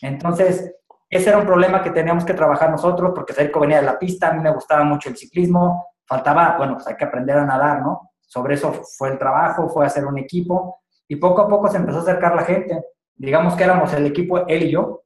Entonces, 0.01 0.75
ese 1.09 1.29
era 1.29 1.39
un 1.39 1.47
problema 1.47 1.83
que 1.83 1.91
teníamos 1.91 2.25
que 2.25 2.35
trabajar 2.35 2.71
nosotros, 2.71 3.13
porque 3.15 3.33
Federico 3.33 3.61
venía 3.61 3.81
de 3.81 3.87
la 3.87 3.99
pista, 3.99 4.29
a 4.29 4.33
mí 4.33 4.41
me 4.41 4.53
gustaba 4.53 4.85
mucho 4.85 5.09
el 5.09 5.17
ciclismo, 5.17 5.89
faltaba, 6.07 6.57
bueno, 6.57 6.75
pues 6.75 6.87
hay 6.87 6.97
que 6.97 7.05
aprender 7.05 7.39
a 7.39 7.45
nadar, 7.45 7.83
¿no? 7.83 8.13
Sobre 8.21 8.55
eso 8.55 8.73
fue 8.97 9.11
el 9.11 9.19
trabajo, 9.19 9.69
fue 9.69 9.87
hacer 9.87 10.05
un 10.07 10.19
equipo, 10.19 10.81
y 11.07 11.17
poco 11.17 11.43
a 11.43 11.49
poco 11.49 11.69
se 11.69 11.77
empezó 11.77 11.99
a 11.99 12.03
acercar 12.03 12.35
la 12.35 12.43
gente. 12.43 12.85
Digamos 13.17 13.55
que 13.55 13.65
éramos 13.65 13.93
el 13.93 14.07
equipo, 14.07 14.47
él 14.47 14.65
y 14.65 14.71
yo, 14.71 15.03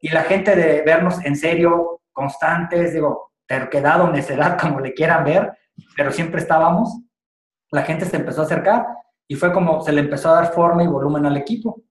y 0.00 0.08
la 0.10 0.22
gente 0.22 0.56
de 0.56 0.82
vernos 0.82 1.24
en 1.24 1.36
serio, 1.36 2.00
constantes, 2.12 2.92
digo, 2.92 3.32
terquedad 3.46 4.00
o 4.00 4.10
necedad, 4.10 4.58
como 4.60 4.80
le 4.80 4.94
quieran 4.94 5.24
ver, 5.24 5.52
pero 5.96 6.10
siempre 6.10 6.40
estábamos, 6.40 7.00
la 7.70 7.82
gente 7.82 8.04
se 8.04 8.16
empezó 8.16 8.42
a 8.42 8.44
acercar 8.44 8.86
y 9.26 9.34
fue 9.34 9.52
como 9.52 9.80
se 9.82 9.92
le 9.92 10.00
empezó 10.00 10.30
a 10.30 10.42
dar 10.42 10.52
forma 10.52 10.82
y 10.82 10.86
volumen 10.86 11.24
al 11.24 11.36
equipo 11.36 11.82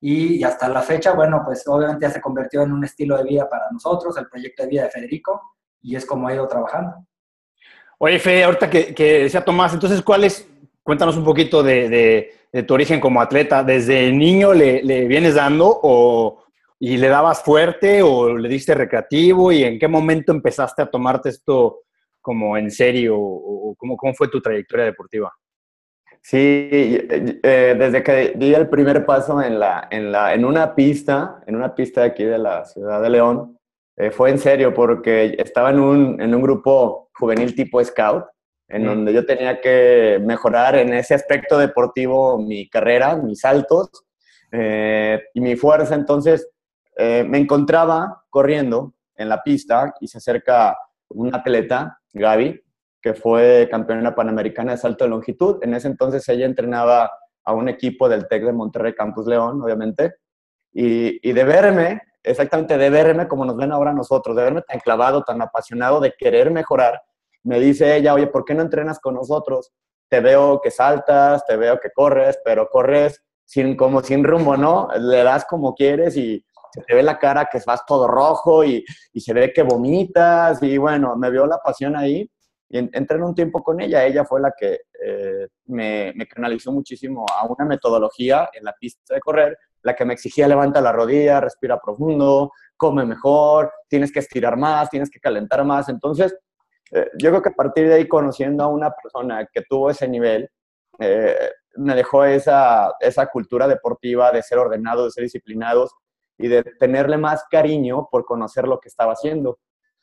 y, 0.00 0.44
hasta 0.44 0.68
la 0.68 0.82
fecha, 0.82 1.12
bueno, 1.14 1.42
pues 1.44 1.66
obviamente 1.66 2.06
ya 2.06 2.12
se 2.12 2.20
convirtió 2.20 2.62
en 2.62 2.72
un 2.72 2.84
estilo 2.84 3.16
de 3.16 3.24
vida 3.24 3.48
para 3.48 3.64
nosotros, 3.72 4.16
el 4.18 4.28
proyecto 4.28 4.62
de 4.62 4.68
vida 4.68 4.82
de 4.84 4.90
Federico, 4.90 5.40
y 5.82 5.96
es 5.96 6.04
como 6.04 6.28
ha 6.28 6.34
ido 6.34 6.46
trabajando. 6.46 7.06
Oye, 7.98 8.18
Fede, 8.18 8.44
ahorita 8.44 8.68
que, 8.68 8.94
que 8.94 9.22
decía 9.24 9.44
Tomás, 9.44 9.72
entonces, 9.72 10.02
¿cuál 10.02 10.24
es, 10.24 10.46
cuéntanos 10.82 11.16
un 11.16 11.24
poquito 11.24 11.62
de, 11.62 11.88
de, 11.88 12.34
tu 12.62 12.74
origen 12.74 13.00
como 13.00 13.20
atleta, 13.20 13.62
¿desde 13.64 14.12
niño 14.12 14.52
le, 14.52 14.82
le, 14.82 15.06
vienes 15.06 15.34
dando 15.34 15.80
o, 15.82 16.44
y 16.78 16.96
le 16.96 17.08
dabas 17.08 17.42
fuerte 17.42 18.02
o 18.02 18.36
le 18.36 18.48
diste 18.48 18.74
recreativo 18.74 19.52
y 19.52 19.64
en 19.64 19.78
qué 19.78 19.88
momento 19.88 20.32
empezaste 20.32 20.82
a 20.82 20.90
tomarte 20.90 21.30
esto 21.30 21.80
como 22.20 22.56
en 22.56 22.70
serio 22.70 23.16
o, 23.18 23.74
cómo, 23.78 23.96
cómo 23.96 24.14
fue 24.14 24.28
tu 24.28 24.40
trayectoria 24.40 24.86
deportiva? 24.86 25.32
Sí, 26.20 26.68
eh, 26.72 27.76
desde 27.78 28.02
que 28.02 28.32
di 28.34 28.52
el 28.52 28.68
primer 28.68 29.06
paso 29.06 29.40
en, 29.40 29.60
la, 29.60 29.86
en, 29.92 30.10
la, 30.10 30.34
en 30.34 30.44
una 30.44 30.74
pista, 30.74 31.40
en 31.46 31.54
una 31.54 31.72
pista 31.72 32.00
de 32.00 32.08
aquí 32.08 32.24
de 32.24 32.38
la 32.38 32.64
ciudad 32.64 33.00
de 33.00 33.10
León, 33.10 33.56
eh, 33.96 34.10
fue 34.10 34.30
en 34.30 34.38
serio 34.38 34.74
porque 34.74 35.36
estaba 35.38 35.70
en 35.70 35.78
un, 35.78 36.20
en 36.20 36.34
un 36.34 36.42
grupo 36.42 37.10
juvenil 37.14 37.54
tipo 37.54 37.82
scout, 37.84 38.24
en 38.68 38.84
donde 38.84 39.12
yo 39.12 39.24
tenía 39.24 39.60
que 39.60 40.20
mejorar 40.24 40.76
en 40.76 40.92
ese 40.94 41.14
aspecto 41.14 41.58
deportivo 41.58 42.38
mi 42.38 42.68
carrera, 42.68 43.16
mis 43.16 43.40
saltos 43.40 43.90
eh, 44.50 45.22
y 45.34 45.40
mi 45.40 45.56
fuerza. 45.56 45.94
Entonces 45.94 46.48
me 46.98 47.36
encontraba 47.36 48.24
corriendo 48.30 48.94
en 49.16 49.28
la 49.28 49.42
pista 49.42 49.92
y 50.00 50.08
se 50.08 50.16
acerca 50.16 50.76
un 51.10 51.34
atleta, 51.34 51.98
Gaby, 52.12 52.60
que 53.00 53.14
fue 53.14 53.68
campeona 53.70 54.14
panamericana 54.14 54.72
de 54.72 54.78
salto 54.78 55.04
de 55.04 55.10
longitud. 55.10 55.58
En 55.62 55.74
ese 55.74 55.88
entonces 55.88 56.28
ella 56.28 56.46
entrenaba 56.46 57.10
a 57.44 57.52
un 57.52 57.68
equipo 57.68 58.08
del 58.08 58.26
TEC 58.26 58.44
de 58.44 58.52
Monterrey 58.52 58.94
Campus 58.94 59.26
León, 59.26 59.62
obviamente, 59.62 60.16
y, 60.72 61.28
y 61.28 61.32
de 61.32 61.44
verme, 61.44 62.02
exactamente 62.22 62.76
de 62.76 62.90
verme 62.90 63.28
como 63.28 63.44
nos 63.44 63.56
ven 63.56 63.72
ahora 63.72 63.92
nosotros, 63.92 64.36
de 64.36 64.42
verme 64.42 64.62
tan 64.62 64.80
clavado, 64.80 65.22
tan 65.22 65.40
apasionado 65.40 66.00
de 66.00 66.14
querer 66.18 66.50
mejorar, 66.50 67.00
me 67.46 67.60
dice 67.60 67.96
ella, 67.96 68.14
oye, 68.14 68.26
¿por 68.26 68.44
qué 68.44 68.54
no 68.54 68.62
entrenas 68.62 68.98
con 68.98 69.14
nosotros? 69.14 69.72
Te 70.08 70.20
veo 70.20 70.60
que 70.60 70.70
saltas, 70.70 71.44
te 71.46 71.56
veo 71.56 71.78
que 71.80 71.90
corres, 71.90 72.38
pero 72.44 72.68
corres 72.68 73.22
sin, 73.44 73.76
como 73.76 74.02
sin 74.02 74.24
rumbo, 74.24 74.56
¿no? 74.56 74.88
Le 74.98 75.22
das 75.22 75.44
como 75.44 75.74
quieres 75.74 76.16
y 76.16 76.44
se 76.72 76.82
te 76.82 76.94
ve 76.94 77.02
la 77.02 77.18
cara 77.18 77.48
que 77.50 77.60
vas 77.66 77.84
todo 77.86 78.06
rojo 78.06 78.64
y, 78.64 78.84
y 79.12 79.20
se 79.20 79.32
ve 79.32 79.52
que 79.52 79.62
vomitas 79.62 80.62
y 80.62 80.76
bueno, 80.76 81.16
me 81.16 81.30
vio 81.30 81.46
la 81.46 81.58
pasión 81.58 81.96
ahí 81.96 82.30
y 82.68 82.78
entré 82.78 83.16
en 83.16 83.22
un 83.22 83.34
tiempo 83.34 83.62
con 83.62 83.80
ella. 83.80 84.04
Ella 84.04 84.24
fue 84.24 84.40
la 84.40 84.52
que 84.56 84.80
eh, 85.04 85.48
me, 85.66 86.14
canalizó 86.28 86.72
muchísimo 86.72 87.24
a 87.32 87.46
una 87.46 87.64
metodología 87.64 88.48
en 88.52 88.64
la 88.64 88.72
pista 88.72 89.14
de 89.14 89.20
correr, 89.20 89.56
la 89.82 89.94
que 89.94 90.04
me 90.04 90.14
exigía 90.14 90.48
levanta 90.48 90.80
la 90.80 90.92
rodilla, 90.92 91.40
respira 91.40 91.80
profundo, 91.80 92.52
come 92.76 93.04
mejor, 93.04 93.72
tienes 93.88 94.12
que 94.12 94.18
estirar 94.18 94.56
más, 94.56 94.90
tienes 94.90 95.10
que 95.10 95.20
calentar 95.20 95.64
más. 95.64 95.88
Entonces, 95.88 96.36
eh, 96.92 97.10
yo 97.18 97.30
creo 97.30 97.42
que 97.42 97.48
a 97.48 97.54
partir 97.54 97.88
de 97.88 97.94
ahí, 97.94 98.08
conociendo 98.08 98.64
a 98.64 98.68
una 98.68 98.90
persona 98.90 99.48
que 99.52 99.62
tuvo 99.62 99.90
ese 99.90 100.08
nivel, 100.08 100.48
eh, 100.98 101.50
me 101.76 101.94
dejó 101.94 102.24
esa, 102.24 102.94
esa 103.00 103.26
cultura 103.26 103.68
deportiva 103.68 104.32
de 104.32 104.42
ser 104.42 104.58
ordenado, 104.58 105.04
de 105.04 105.10
ser 105.10 105.24
disciplinados 105.24 105.92
y 106.38 106.48
de 106.48 106.62
tenerle 106.62 107.18
más 107.18 107.44
cariño 107.50 108.08
por 108.10 108.24
conocer 108.24 108.66
lo 108.66 108.78
que 108.78 108.88
estaba 108.88 109.12
haciendo. 109.12 109.58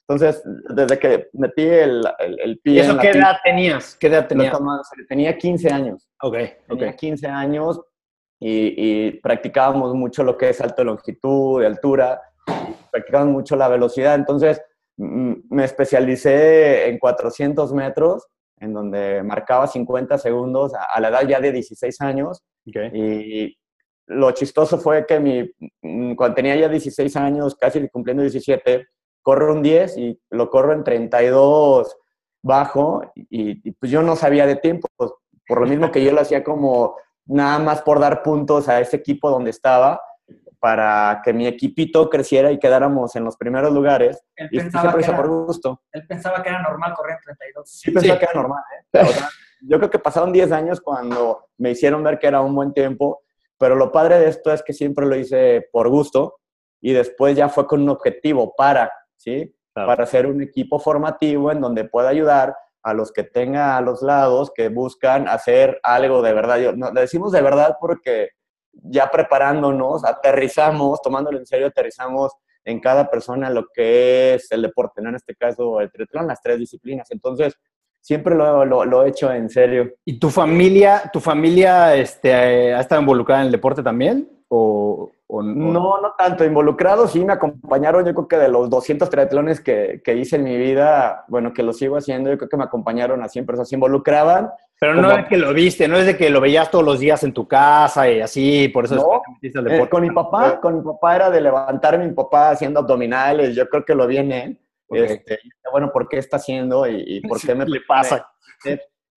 Entonces, 0.07 0.43
desde 0.75 0.99
que 0.99 1.29
metí 1.33 1.63
el, 1.63 2.03
el, 2.19 2.39
el 2.41 2.59
pie. 2.59 2.73
¿Y 2.73 2.79
eso 2.79 2.97
qué 2.97 3.11
edad 3.11 3.37
tenías? 3.43 3.95
¿Qué 3.95 4.07
edad 4.07 4.27
tenías? 4.27 4.59
Tenía 5.07 5.37
15 5.37 5.69
años. 5.71 6.09
Ok, 6.21 6.35
Tenía 6.67 6.95
15 6.95 7.27
años 7.27 7.81
y, 8.39 8.73
y, 8.75 9.11
practicábamos 9.21 9.93
mucho 9.95 10.23
lo 10.23 10.37
que 10.37 10.49
es 10.49 10.57
salto 10.57 10.81
de 10.81 10.85
longitud, 10.85 11.61
de 11.61 11.67
altura, 11.67 12.21
practicábamos 12.91 13.33
mucho 13.33 13.55
la 13.55 13.69
velocidad. 13.69 14.15
Entonces, 14.15 14.61
me 14.97 15.63
especialicé 15.63 16.87
en 16.87 16.99
400 16.99 17.73
metros, 17.73 18.27
en 18.57 18.73
donde 18.73 19.23
marcaba 19.23 19.67
50 19.67 20.17
segundos 20.17 20.73
a, 20.73 20.83
a 20.83 20.99
la 20.99 21.09
edad 21.09 21.27
ya 21.27 21.39
de 21.39 21.51
16 21.51 22.01
años. 22.01 22.43
Okay. 22.67 22.89
Y 22.93 23.57
lo 24.07 24.31
chistoso 24.31 24.77
fue 24.77 25.05
que 25.05 25.19
mi, 25.19 25.51
cuando 26.15 26.35
tenía 26.35 26.55
ya 26.55 26.69
16 26.69 27.15
años, 27.17 27.55
casi 27.55 27.87
cumpliendo 27.89 28.23
17, 28.23 28.87
corro 29.21 29.53
un 29.53 29.63
10 29.63 29.97
y 29.97 30.19
lo 30.29 30.49
corro 30.49 30.73
en 30.73 30.83
32 30.83 31.95
bajo 32.41 33.01
y, 33.15 33.69
y 33.69 33.71
pues 33.71 33.91
yo 33.91 34.01
no 34.01 34.15
sabía 34.15 34.45
de 34.45 34.57
tiempo, 34.57 34.87
pues, 34.97 35.11
por 35.47 35.61
lo 35.61 35.67
mismo 35.67 35.91
que 35.91 36.03
yo 36.03 36.11
lo 36.11 36.21
hacía 36.21 36.43
como 36.43 36.95
nada 37.25 37.59
más 37.59 37.81
por 37.81 37.99
dar 37.99 38.21
puntos 38.21 38.67
a 38.67 38.81
ese 38.81 38.97
equipo 38.97 39.29
donde 39.29 39.49
estaba 39.49 40.01
para 40.63 41.19
que 41.21 41.33
mi 41.33 41.45
equipito 41.45 42.09
creciera 42.09 42.49
y 42.49 42.57
quedáramos 42.57 43.17
en 43.17 43.25
los 43.25 43.35
primeros 43.35 43.73
lugares. 43.73 44.23
Él 44.37 44.47
y 44.49 44.59
pensaba, 44.59 44.83
siempre 44.83 45.03
que 45.03 45.11
era, 45.11 45.17
por 45.17 45.27
gusto. 45.27 45.81
él 45.91 46.07
pensaba 46.07 46.41
que 46.41 46.47
era 46.47 46.61
normal 46.61 46.93
correr 46.93 47.17
en 47.17 47.21
32. 47.21 47.69
Sí, 47.69 47.91
pensaba 47.91 48.17
que 48.17 48.23
era 48.23 48.33
normal. 48.33 48.63
¿eh? 48.93 49.01
O 49.01 49.07
sea, 49.07 49.29
yo 49.59 49.77
creo 49.77 49.89
que 49.89 49.99
pasaron 49.99 50.31
10 50.31 50.53
años 50.53 50.79
cuando 50.79 51.49
me 51.57 51.71
hicieron 51.71 52.01
ver 52.01 52.17
que 52.17 52.27
era 52.27 52.39
un 52.39 52.55
buen 52.55 52.71
tiempo, 52.71 53.23
pero 53.57 53.75
lo 53.75 53.91
padre 53.91 54.19
de 54.19 54.29
esto 54.29 54.53
es 54.53 54.63
que 54.63 54.71
siempre 54.71 55.05
lo 55.05 55.17
hice 55.17 55.67
por 55.69 55.89
gusto 55.89 56.39
y 56.79 56.93
después 56.93 57.35
ya 57.35 57.49
fue 57.49 57.67
con 57.67 57.81
un 57.81 57.89
objetivo 57.89 58.55
para 58.55 58.89
¿sí? 59.17 59.53
Claro. 59.73 59.87
Para 59.87 60.03
hacer 60.05 60.27
un 60.27 60.41
equipo 60.41 60.79
formativo 60.79 61.51
en 61.51 61.59
donde 61.59 61.83
pueda 61.83 62.07
ayudar 62.07 62.55
a 62.83 62.93
los 62.93 63.11
que 63.11 63.23
tenga 63.23 63.75
a 63.75 63.81
los 63.81 64.01
lados 64.01 64.53
que 64.55 64.69
buscan 64.69 65.27
hacer 65.27 65.81
algo 65.83 66.21
de 66.21 66.33
verdad. 66.33 66.57
Yo, 66.59 66.71
no, 66.73 66.89
le 66.93 67.01
decimos 67.01 67.33
de 67.33 67.41
verdad 67.41 67.75
porque 67.81 68.29
ya 68.73 69.09
preparándonos, 69.09 70.03
aterrizamos, 70.03 71.01
tomándolo 71.01 71.37
en 71.37 71.45
serio, 71.45 71.67
aterrizamos 71.67 72.33
en 72.65 72.79
cada 72.79 73.09
persona 73.09 73.49
lo 73.49 73.67
que 73.73 74.35
es 74.35 74.51
el 74.51 74.61
deporte, 74.61 75.01
¿no? 75.01 75.09
En 75.09 75.15
este 75.15 75.35
caso 75.35 75.79
el 75.79 75.91
triatlón, 75.91 76.27
las 76.27 76.41
tres 76.41 76.59
disciplinas. 76.59 77.11
Entonces, 77.11 77.55
siempre 78.01 78.35
lo, 78.35 78.65
lo, 78.65 78.85
lo, 78.85 79.03
he 79.03 79.09
hecho 79.09 79.31
en 79.31 79.49
serio. 79.49 79.93
¿Y 80.05 80.19
tu 80.19 80.29
familia, 80.29 81.09
tu 81.11 81.19
familia 81.19 81.95
este, 81.95 82.73
ha 82.73 82.79
estado 82.79 83.01
involucrada 83.01 83.41
en 83.41 83.47
el 83.47 83.51
deporte 83.51 83.83
también? 83.83 84.29
¿O, 84.55 85.11
o 85.25 85.41
no? 85.41 85.99
no? 85.99 86.13
Tanto. 86.15 86.45
Involucrados 86.45 87.13
sí 87.13 87.25
me 87.25 87.33
acompañaron, 87.33 88.05
yo 88.05 88.13
creo 88.13 88.27
que 88.27 88.37
de 88.37 88.49
los 88.49 88.69
200 88.69 89.09
triatlones 89.09 89.61
que, 89.61 89.99
que, 90.03 90.15
hice 90.15 90.35
en 90.35 90.43
mi 90.43 90.55
vida, 90.57 91.25
bueno, 91.27 91.53
que 91.53 91.63
lo 91.63 91.73
sigo 91.73 91.97
haciendo, 91.97 92.29
yo 92.29 92.37
creo 92.37 92.49
que 92.49 92.57
me 92.57 92.65
acompañaron 92.65 93.23
a 93.23 93.29
100 93.29 93.47
personas. 93.47 93.69
Se 93.69 93.75
involucraban. 93.75 94.51
Pero 94.79 94.93
no 94.93 95.09
como... 95.09 95.19
es 95.21 95.27
que 95.27 95.37
lo 95.37 95.53
viste, 95.55 95.87
no 95.87 95.97
es 95.97 96.05
de 96.05 96.15
que 96.15 96.29
lo 96.29 96.39
veías 96.39 96.69
todos 96.69 96.85
los 96.85 96.99
días 96.99 97.23
en 97.23 97.33
tu 97.33 97.47
casa 97.47 98.07
y 98.07 98.21
así, 98.21 98.67
por 98.67 98.85
eso 98.85 98.95
no, 98.95 99.21
es 99.41 99.51
que 99.51 99.59
deporte. 99.59 99.83
Eh, 99.83 99.89
con 99.89 100.01
mi 100.03 100.11
papá, 100.11 100.59
con 100.59 100.75
mi 100.77 100.83
papá 100.83 101.15
era 101.15 101.29
de 101.31 101.41
levantarme, 101.41 102.05
mi 102.05 102.13
papá 102.13 102.51
haciendo 102.51 102.81
abdominales, 102.81 103.55
yo 103.55 103.67
creo 103.67 103.83
que 103.83 103.95
lo 103.95 104.05
viene. 104.05 104.59
Okay. 104.87 105.03
Este, 105.03 105.39
bueno, 105.71 105.91
¿por 105.91 106.07
qué 106.07 106.19
está 106.19 106.37
haciendo 106.37 106.85
y, 106.85 107.03
y 107.07 107.21
por 107.21 107.41
qué 107.41 107.55
me 107.55 107.65
le 107.65 107.81
pasa? 107.87 108.29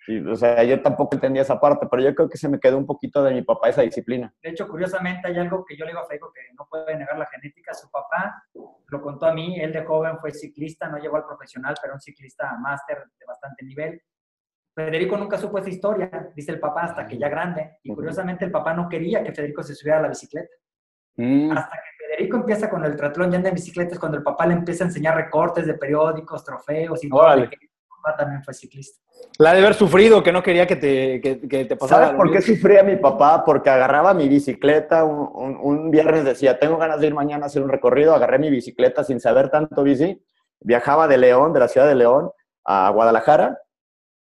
O 0.09 0.37
sea, 0.37 0.63
yo 0.63 0.81
tampoco 0.83 1.17
entendía 1.17 1.43
esa 1.43 1.61
parte, 1.61 1.87
pero 1.91 2.03
yo 2.03 2.15
creo 2.15 2.29
que 2.29 2.39
se 2.39 2.49
me 2.49 2.61
quedó 2.61 2.79
un 2.79 2.87
poquito 2.87 3.23
de 3.25 3.35
mi 3.35 3.43
papá 3.43 3.69
esa 3.69 3.83
disciplina. 3.83 4.33
De 4.43 4.51
hecho, 4.51 4.69
curiosamente, 4.69 5.27
hay 5.27 5.39
algo 5.39 5.65
que 5.65 5.77
yo 5.77 5.85
le 5.85 5.91
digo 5.91 6.01
a 6.01 6.07
Federico 6.07 6.33
que 6.33 6.41
no 6.57 6.67
puede 6.71 6.97
negar 6.97 7.19
la 7.19 7.27
genética. 7.27 7.75
Su 7.75 7.91
papá 7.91 8.45
lo 8.55 9.01
contó 9.01 9.27
a 9.27 9.33
mí, 9.33 9.59
él 9.61 9.73
de 9.73 9.85
joven 9.85 10.19
fue 10.21 10.31
ciclista, 10.31 10.89
no 10.89 10.99
llegó 10.99 11.17
al 11.17 11.27
profesional, 11.27 11.75
pero 11.81 11.95
un 11.95 12.01
ciclista 12.01 12.57
máster 12.59 12.99
de 13.19 13.27
bastante 13.27 13.65
nivel. 13.65 14.01
Federico 14.75 15.17
nunca 15.17 15.39
supo 15.39 15.59
esa 15.59 15.71
historia, 15.71 16.31
dice 16.37 16.53
el 16.53 16.61
papá, 16.61 16.83
hasta 16.83 17.07
que 17.07 17.19
ya 17.19 17.29
grande. 17.29 17.79
Y 17.83 17.95
curiosamente 17.95 18.45
el 18.45 18.51
papá 18.51 18.75
no 18.75 18.89
quería 18.89 19.25
que 19.25 19.33
Federico 19.33 19.63
se 19.63 19.75
subiera 19.75 19.99
a 19.99 20.03
la 20.03 20.09
bicicleta. 20.09 20.55
Mm. 21.17 21.51
Hasta 21.51 21.77
que 21.77 22.05
Federico 22.07 22.37
empieza 22.37 22.71
con 22.71 22.85
el 22.85 22.95
triatlón 22.95 23.33
ya 23.33 23.39
en 23.39 23.55
bicicleta 23.55 23.95
es 23.95 23.99
cuando 23.99 24.19
el 24.19 24.23
papá 24.23 24.47
le 24.47 24.55
empieza 24.55 24.85
a 24.85 24.89
enseñar 24.89 25.17
recortes 25.17 25.67
de 25.67 25.75
periódicos, 25.75 26.45
trofeos 26.45 27.03
y 27.03 27.09
todo. 27.09 27.33
El 27.33 27.51
papá 28.07 28.17
también 28.17 28.43
fue 28.43 28.55
ciclista. 28.55 29.01
La 29.39 29.53
de 29.53 29.61
haber 29.61 29.75
sufrido, 29.75 30.23
que 30.23 30.33
no 30.33 30.43
quería 30.43 30.67
que 30.67 30.77
te, 30.77 31.21
que, 31.21 31.65
te 31.65 31.77
pasara. 31.77 32.07
¿Sabes 32.07 32.17
por 32.17 32.33
qué 32.33 32.41
sufría 32.41 32.83
mi 32.83 32.97
papá? 32.97 33.45
Porque 33.45 33.71
agarraba 33.71 34.15
mi 34.15 34.29
bicicleta, 34.29 35.05
un, 35.05 35.59
un, 35.61 35.91
viernes 35.91 36.25
decía, 36.25 36.59
tengo 36.59 36.77
ganas 36.77 37.01
de 37.01 37.09
ir 37.09 37.15
mañana 37.15 37.45
a 37.45 37.47
hacer 37.47 37.63
un 37.63 37.69
recorrido, 37.69 38.15
agarré 38.15 38.39
mi 38.39 38.51
bicicleta 38.51 39.05
sin 39.05 39.21
saber 39.21 39.51
tanto 39.51 39.83
bici, 39.83 40.23
viajaba 40.61 41.09
de 41.09 41.19
León, 41.19 41.53
de 41.53 41.61
la 41.61 41.69
ciudad 41.69 41.87
de 41.87 41.95
León, 41.95 42.31
a 42.65 42.91
Guadalajara, 42.91 43.59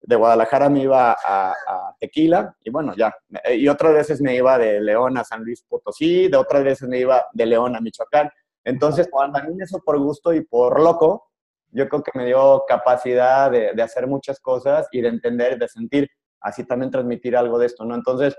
de 0.02 0.16
Guadalajara 0.16 0.70
me 0.70 0.82
iba 0.82 1.12
a, 1.12 1.54
Tequila 2.00 2.56
y 2.64 2.70
bueno, 2.70 2.94
ya. 2.96 3.14
Y 3.52 3.68
otras 3.68 3.94
veces 3.94 4.22
me 4.22 4.36
iba 4.36 4.58
de 4.58 4.80
León 4.80 5.18
a 5.18 5.24
San 5.24 5.44
Luis 5.44 5.64
Potosí, 5.68 6.30
de 6.30 6.38
otras 6.38 6.64
veces 6.64 6.88
me 6.88 7.00
iba 7.00 7.26
de 7.34 7.46
León 7.46 7.76
a 7.76 7.82
Michoacán. 7.82 8.30
Entonces, 8.64 9.10
también 9.12 9.62
eso 9.62 9.82
por 9.84 9.98
gusto 10.00 10.34
y 10.34 10.42
por 10.42 10.80
loco, 10.80 11.29
yo 11.72 11.88
creo 11.88 12.04
que 12.04 12.12
me 12.18 12.26
dio 12.26 12.64
capacidad 12.68 13.52
de, 13.52 13.74
de, 13.74 13.82
hacer 13.82 14.08
muchas 14.08 14.40
cosas 14.40 14.88
y 14.92 15.02
de 15.02 15.10
entender, 15.10 15.58
de 15.58 15.68
sentir, 15.68 16.10
así 16.42 16.66
también 16.66 16.92
transmitir 16.92 17.36
algo 17.36 17.58
de 17.58 17.68
esto, 17.68 17.86
¿no? 17.86 17.96
Entonces, 17.96 18.36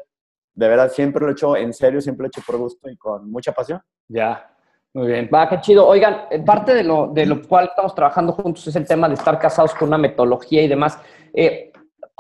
de 0.55 0.69
verdad, 0.69 0.91
siempre 0.91 1.23
lo 1.23 1.31
he 1.31 1.33
hecho 1.33 1.57
en 1.57 1.73
serio, 1.73 2.01
siempre 2.01 2.25
lo 2.25 2.27
he 2.27 2.29
hecho 2.29 2.43
por 2.47 2.59
gusto 2.59 2.91
y 2.91 2.97
con 2.97 3.31
mucha 3.31 3.53
pasión. 3.53 3.81
Ya, 4.09 4.51
muy 4.93 5.07
bien. 5.07 5.31
Va, 5.33 5.49
qué 5.49 5.61
chido. 5.61 5.87
Oigan, 5.87 6.27
parte 6.45 6.75
de 6.75 6.83
lo, 6.83 7.09
de 7.09 7.25
lo 7.25 7.41
cual 7.47 7.67
estamos 7.67 7.95
trabajando 7.95 8.33
juntos 8.33 8.67
es 8.67 8.75
el 8.75 8.87
tema 8.87 9.09
de 9.09 9.15
estar 9.15 9.39
casados 9.39 9.75
con 9.75 9.89
una 9.89 9.99
metodología 9.99 10.63
y 10.63 10.69
demás. 10.69 10.99
Eh, 11.33 11.70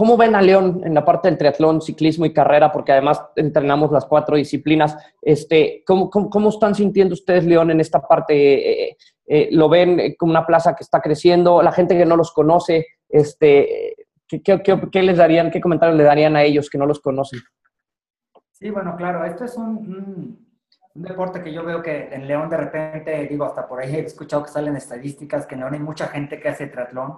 ¿Cómo 0.00 0.16
ven 0.16 0.34
a 0.34 0.40
León 0.40 0.80
en 0.82 0.94
la 0.94 1.04
parte 1.04 1.28
del 1.28 1.36
triatlón, 1.36 1.82
ciclismo 1.82 2.24
y 2.24 2.32
carrera? 2.32 2.72
Porque 2.72 2.92
además 2.92 3.22
entrenamos 3.36 3.92
las 3.92 4.06
cuatro 4.06 4.34
disciplinas. 4.34 4.96
Este, 5.20 5.84
¿cómo, 5.86 6.08
cómo, 6.08 6.48
están 6.48 6.74
sintiendo 6.74 7.12
ustedes, 7.12 7.44
León, 7.44 7.70
en 7.70 7.80
esta 7.80 8.00
parte? 8.00 8.32
Eh, 8.92 8.96
eh, 9.26 9.48
¿Lo 9.52 9.68
ven 9.68 10.14
como 10.18 10.30
una 10.30 10.46
plaza 10.46 10.74
que 10.74 10.84
está 10.84 11.02
creciendo? 11.02 11.60
La 11.60 11.70
gente 11.70 11.98
que 11.98 12.06
no 12.06 12.16
los 12.16 12.32
conoce, 12.32 12.86
este, 13.10 13.94
¿qué, 14.26 14.40
qué, 14.40 14.62
qué 14.90 15.02
les 15.02 15.18
darían, 15.18 15.50
qué 15.50 15.60
comentarios 15.60 15.98
le 15.98 16.04
darían 16.04 16.34
a 16.34 16.44
ellos 16.44 16.70
que 16.70 16.78
no 16.78 16.86
los 16.86 17.00
conocen? 17.00 17.40
Sí, 18.52 18.70
bueno, 18.70 18.96
claro, 18.96 19.26
esto 19.26 19.44
es 19.44 19.54
un, 19.58 20.46
un, 20.94 21.02
deporte 21.02 21.42
que 21.42 21.52
yo 21.52 21.62
veo 21.62 21.82
que 21.82 22.08
en 22.10 22.26
León 22.26 22.48
de 22.48 22.56
repente, 22.56 23.26
digo, 23.26 23.44
hasta 23.44 23.68
por 23.68 23.80
ahí 23.82 23.96
he 23.96 24.00
escuchado 24.00 24.44
que 24.44 24.50
salen 24.50 24.76
estadísticas 24.76 25.44
que 25.44 25.56
en 25.56 25.60
León 25.60 25.74
hay 25.74 25.80
mucha 25.80 26.06
gente 26.06 26.40
que 26.40 26.48
hace 26.48 26.68
triatlón 26.68 27.16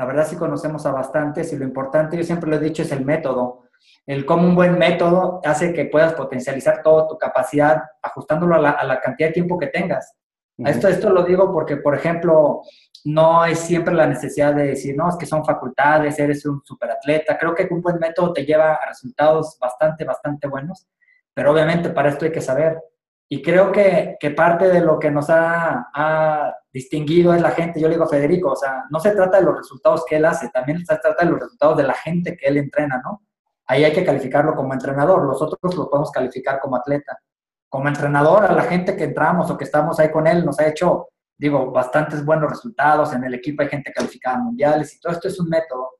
la 0.00 0.06
verdad 0.06 0.26
sí 0.26 0.36
conocemos 0.36 0.86
a 0.86 0.92
bastantes 0.92 1.52
y 1.52 1.58
lo 1.58 1.64
importante, 1.66 2.16
yo 2.16 2.24
siempre 2.24 2.48
lo 2.48 2.56
he 2.56 2.58
dicho, 2.58 2.80
es 2.80 2.90
el 2.90 3.04
método. 3.04 3.64
El 4.06 4.24
cómo 4.24 4.48
un 4.48 4.54
buen 4.54 4.78
método 4.78 5.42
hace 5.44 5.74
que 5.74 5.84
puedas 5.84 6.14
potencializar 6.14 6.82
toda 6.82 7.06
tu 7.06 7.18
capacidad 7.18 7.82
ajustándolo 8.00 8.54
a 8.54 8.82
la, 8.82 9.00
cantidad 9.02 9.28
de 9.28 9.34
tiempo 9.34 9.58
que 9.58 9.66
tengas. 9.66 10.16
Esto, 10.56 10.88
esto 10.88 11.10
lo 11.10 11.22
digo 11.22 11.52
porque, 11.52 11.76
por 11.76 11.94
ejemplo, 11.94 12.62
no 13.04 13.42
hay 13.42 13.54
siempre 13.54 13.92
la 13.92 14.06
necesidad 14.06 14.54
de 14.54 14.68
decir, 14.68 14.96
no, 14.96 15.06
es 15.06 15.16
que 15.16 15.26
son 15.26 15.44
facultades, 15.44 16.18
eres 16.18 16.46
un 16.46 16.62
superatleta. 16.64 17.36
Creo 17.36 17.54
que 17.54 17.68
un 17.70 17.82
buen 17.82 17.98
método 17.98 18.32
te 18.32 18.46
lleva 18.46 18.72
a 18.76 18.88
resultados 18.88 19.58
bastante, 19.60 20.04
bastante 20.04 20.48
buenos, 20.48 20.86
pero 21.34 21.52
obviamente 21.52 21.90
para 21.90 22.08
esto 22.08 22.24
hay 22.24 22.32
que 22.32 22.40
saber. 22.40 22.82
Y 23.32 23.42
creo 23.42 23.70
que, 23.70 24.16
que 24.18 24.32
parte 24.32 24.66
de 24.68 24.80
lo 24.80 24.98
que 24.98 25.08
nos 25.08 25.30
ha, 25.30 25.88
ha 25.94 26.52
distinguido 26.72 27.32
es 27.32 27.40
la 27.40 27.52
gente. 27.52 27.80
Yo 27.80 27.86
le 27.86 27.94
digo 27.94 28.04
a 28.04 28.08
Federico, 28.08 28.50
o 28.50 28.56
sea, 28.56 28.86
no 28.90 28.98
se 28.98 29.12
trata 29.12 29.38
de 29.38 29.44
los 29.44 29.56
resultados 29.56 30.04
que 30.04 30.16
él 30.16 30.24
hace, 30.24 30.48
también 30.50 30.84
se 30.84 30.96
trata 30.96 31.24
de 31.24 31.30
los 31.30 31.40
resultados 31.40 31.76
de 31.76 31.84
la 31.84 31.94
gente 31.94 32.36
que 32.36 32.48
él 32.48 32.56
entrena, 32.56 33.00
¿no? 33.04 33.22
Ahí 33.68 33.84
hay 33.84 33.92
que 33.92 34.04
calificarlo 34.04 34.56
como 34.56 34.72
entrenador, 34.72 35.22
los 35.24 35.40
otros 35.40 35.76
lo 35.76 35.88
podemos 35.88 36.10
calificar 36.10 36.58
como 36.58 36.74
atleta. 36.74 37.20
Como 37.68 37.86
entrenador, 37.86 38.44
a 38.46 38.52
la 38.52 38.62
gente 38.62 38.96
que 38.96 39.04
entramos 39.04 39.48
o 39.48 39.56
que 39.56 39.62
estamos 39.62 40.00
ahí 40.00 40.10
con 40.10 40.26
él 40.26 40.44
nos 40.44 40.58
ha 40.58 40.66
hecho, 40.66 41.10
digo, 41.38 41.70
bastantes 41.70 42.24
buenos 42.24 42.50
resultados. 42.50 43.12
En 43.12 43.22
el 43.22 43.34
equipo 43.34 43.62
hay 43.62 43.68
gente 43.68 43.92
calificada 43.92 44.38
mundiales 44.38 44.92
y 44.96 44.98
todo 44.98 45.12
esto 45.12 45.28
es 45.28 45.38
un 45.38 45.48
método. 45.48 45.90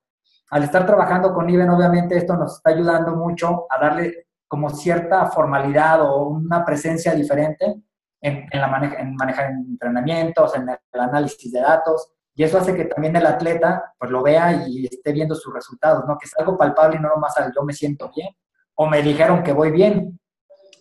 Al 0.50 0.64
estar 0.64 0.84
trabajando 0.84 1.32
con 1.32 1.48
Iben, 1.48 1.70
obviamente 1.70 2.16
esto 2.16 2.36
nos 2.36 2.56
está 2.56 2.70
ayudando 2.70 3.14
mucho 3.14 3.66
a 3.70 3.78
darle 3.78 4.26
como 4.50 4.68
cierta 4.68 5.26
formalidad 5.26 6.02
o 6.02 6.24
una 6.24 6.64
presencia 6.64 7.14
diferente 7.14 7.84
en, 8.20 8.48
la 8.52 8.96
en 8.98 9.14
manejar 9.14 9.52
entrenamientos, 9.52 10.56
en 10.56 10.68
el 10.68 11.00
análisis 11.00 11.52
de 11.52 11.60
datos, 11.60 12.10
y 12.34 12.42
eso 12.42 12.58
hace 12.58 12.74
que 12.74 12.86
también 12.86 13.14
el 13.14 13.26
atleta 13.26 13.94
pues 13.96 14.10
lo 14.10 14.24
vea 14.24 14.66
y 14.66 14.86
esté 14.86 15.12
viendo 15.12 15.36
sus 15.36 15.54
resultados, 15.54 16.04
¿no? 16.08 16.18
Que 16.18 16.26
es 16.26 16.36
algo 16.36 16.58
palpable 16.58 16.96
y 16.96 17.00
no 17.00 17.10
nomás 17.10 17.36
al 17.38 17.52
yo 17.54 17.62
me 17.62 17.72
siento 17.72 18.10
bien, 18.12 18.34
o 18.74 18.88
me 18.88 19.02
dijeron 19.02 19.44
que 19.44 19.52
voy 19.52 19.70
bien. 19.70 20.18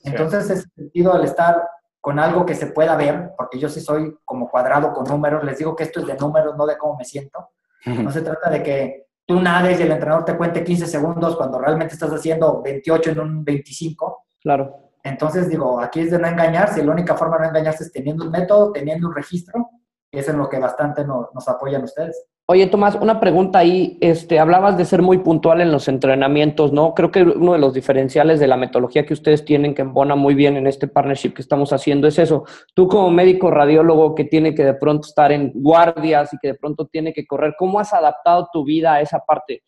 Entonces, 0.03 0.49
ese 0.49 0.67
sentido, 0.75 1.13
al 1.13 1.23
estar 1.23 1.61
con 2.01 2.17
algo 2.17 2.47
que 2.47 2.55
se 2.55 2.67
pueda 2.67 2.95
ver, 2.95 3.33
porque 3.37 3.59
yo 3.59 3.69
sí 3.69 3.81
soy 3.81 4.17
como 4.25 4.49
cuadrado 4.49 4.93
con 4.93 5.03
números, 5.03 5.43
les 5.43 5.59
digo 5.59 5.75
que 5.75 5.83
esto 5.83 5.99
es 5.99 6.07
de 6.07 6.15
números, 6.15 6.57
no 6.57 6.65
de 6.65 6.75
cómo 6.75 6.97
me 6.97 7.05
siento. 7.05 7.51
No 7.85 8.11
se 8.11 8.23
trata 8.23 8.49
de 8.49 8.63
que 8.63 9.08
tú 9.29 9.39
nades 9.39 9.79
y 9.79 9.83
el 9.83 9.91
entrenador 9.91 10.25
te 10.25 10.35
cuente 10.35 10.63
15 10.63 10.87
segundos 10.87 11.37
cuando 11.37 11.59
realmente 11.59 11.93
estás 11.93 12.09
haciendo 12.09 12.63
28 12.63 13.11
en 13.11 13.19
un 13.19 13.45
25. 13.45 14.25
Claro. 14.41 14.75
Entonces, 15.03 15.47
digo, 15.47 15.79
aquí 15.79 15.99
es 15.99 16.09
de 16.09 16.17
no 16.17 16.27
engañarse, 16.27 16.83
la 16.83 16.91
única 16.91 17.15
forma 17.15 17.37
de 17.37 17.43
no 17.43 17.49
engañarse 17.49 17.83
es 17.83 17.91
teniendo 17.91 18.25
un 18.25 18.31
método, 18.31 18.71
teniendo 18.71 19.07
un 19.07 19.13
registro, 19.13 19.69
y 20.11 20.17
es 20.17 20.27
en 20.27 20.39
lo 20.39 20.49
que 20.49 20.57
bastante 20.57 21.05
nos, 21.05 21.47
apoyan 21.47 21.83
ustedes. 21.83 22.25
Oye, 22.51 22.65
Tomás, 22.65 22.95
una 22.95 23.19
pregunta 23.19 23.59
ahí. 23.59 23.99
Este, 24.01 24.39
hablabas 24.39 24.75
de 24.75 24.83
ser 24.83 25.03
muy 25.03 25.19
puntual 25.19 25.61
en 25.61 25.71
los 25.71 25.87
entrenamientos, 25.87 26.73
¿no? 26.73 26.95
Creo 26.95 27.11
que 27.11 27.21
uno 27.21 27.53
de 27.53 27.59
los 27.59 27.75
diferenciales 27.75 28.39
de 28.39 28.47
la 28.47 28.57
metodología 28.57 29.05
que 29.05 29.13
ustedes 29.13 29.45
tienen, 29.45 29.75
que 29.75 29.83
embona 29.83 30.15
muy 30.15 30.33
bien 30.33 30.57
en 30.57 30.65
este 30.65 30.87
partnership 30.87 31.35
que 31.35 31.43
estamos 31.43 31.71
haciendo, 31.73 32.07
es 32.07 32.17
eso. 32.17 32.45
Tú 32.73 32.87
como 32.87 33.11
médico 33.11 33.51
radiólogo 33.51 34.15
que 34.15 34.23
tiene 34.23 34.55
que 34.55 34.65
de 34.65 34.73
pronto 34.73 35.07
estar 35.07 35.31
en 35.31 35.51
guardias 35.53 36.33
y 36.33 36.39
que 36.39 36.47
de 36.47 36.53
pronto 36.55 36.87
tiene 36.87 37.13
que 37.13 37.27
correr, 37.27 37.53
¿cómo 37.55 37.79
has 37.79 37.93
adaptado 37.93 38.49
tu 38.51 38.65
vida 38.65 38.95
a 38.95 39.01
esa 39.01 39.19
parte? 39.19 39.61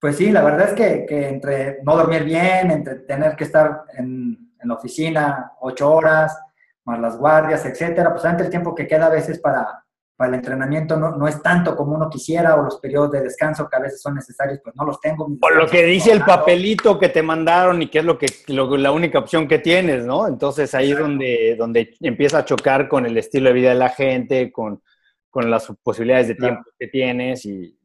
Pues 0.00 0.16
sí, 0.16 0.32
la 0.32 0.42
verdad 0.42 0.70
es 0.70 0.74
que, 0.74 1.28
entre 1.28 1.84
no 1.84 1.96
dormir 1.96 2.24
bien, 2.24 2.72
entre 2.72 2.96
tener 2.96 3.36
que 3.36 3.44
estar 3.44 3.82
en, 3.96 4.36
en, 4.60 4.68
la 4.68 4.74
oficina 4.74 5.52
ocho 5.60 5.88
horas, 5.88 6.36
más 6.84 6.98
las 6.98 7.16
guardias, 7.16 7.64
etcétera, 7.64 8.10
pues 8.10 8.24
antes 8.24 8.46
el 8.46 8.50
tiempo 8.50 8.74
que 8.74 8.88
queda 8.88 9.06
a 9.06 9.10
veces 9.10 9.38
para, 9.38 9.84
para 10.20 10.32
el 10.32 10.34
entrenamiento 10.34 10.98
no, 10.98 11.16
no, 11.16 11.26
es 11.26 11.40
tanto 11.40 11.74
como 11.74 11.94
uno 11.94 12.10
quisiera, 12.10 12.54
o 12.54 12.62
los 12.62 12.78
periodos 12.78 13.12
de 13.12 13.22
descanso 13.22 13.66
que 13.66 13.76
a 13.76 13.80
veces 13.80 14.02
son 14.02 14.16
necesarios, 14.16 14.60
pues 14.62 14.76
no 14.76 14.84
los 14.84 15.00
tengo. 15.00 15.26
Por 15.40 15.56
lo 15.56 15.66
que 15.66 15.82
dice 15.82 16.12
el 16.12 16.20
papelito 16.22 16.98
que 16.98 17.08
te 17.08 17.22
mandaron 17.22 17.80
y 17.80 17.88
que 17.88 18.00
es 18.00 18.04
lo 18.04 18.18
que 18.18 18.26
lo, 18.48 18.76
la 18.76 18.92
única 18.92 19.18
opción 19.18 19.48
que 19.48 19.60
tienes, 19.60 20.04
¿no? 20.04 20.28
Entonces 20.28 20.74
ahí 20.74 20.92
es 20.92 20.98
donde, 20.98 21.56
donde 21.58 21.94
empieza 22.00 22.36
a 22.36 22.44
chocar 22.44 22.86
con 22.86 23.06
el 23.06 23.16
estilo 23.16 23.48
de 23.48 23.54
vida 23.54 23.70
de 23.70 23.76
la 23.76 23.88
gente, 23.88 24.52
con, 24.52 24.82
con 25.30 25.50
las 25.50 25.72
posibilidades 25.82 26.28
de 26.28 26.34
tiempo 26.34 26.64
que 26.78 26.88
tienes 26.88 27.46
y, 27.46 27.78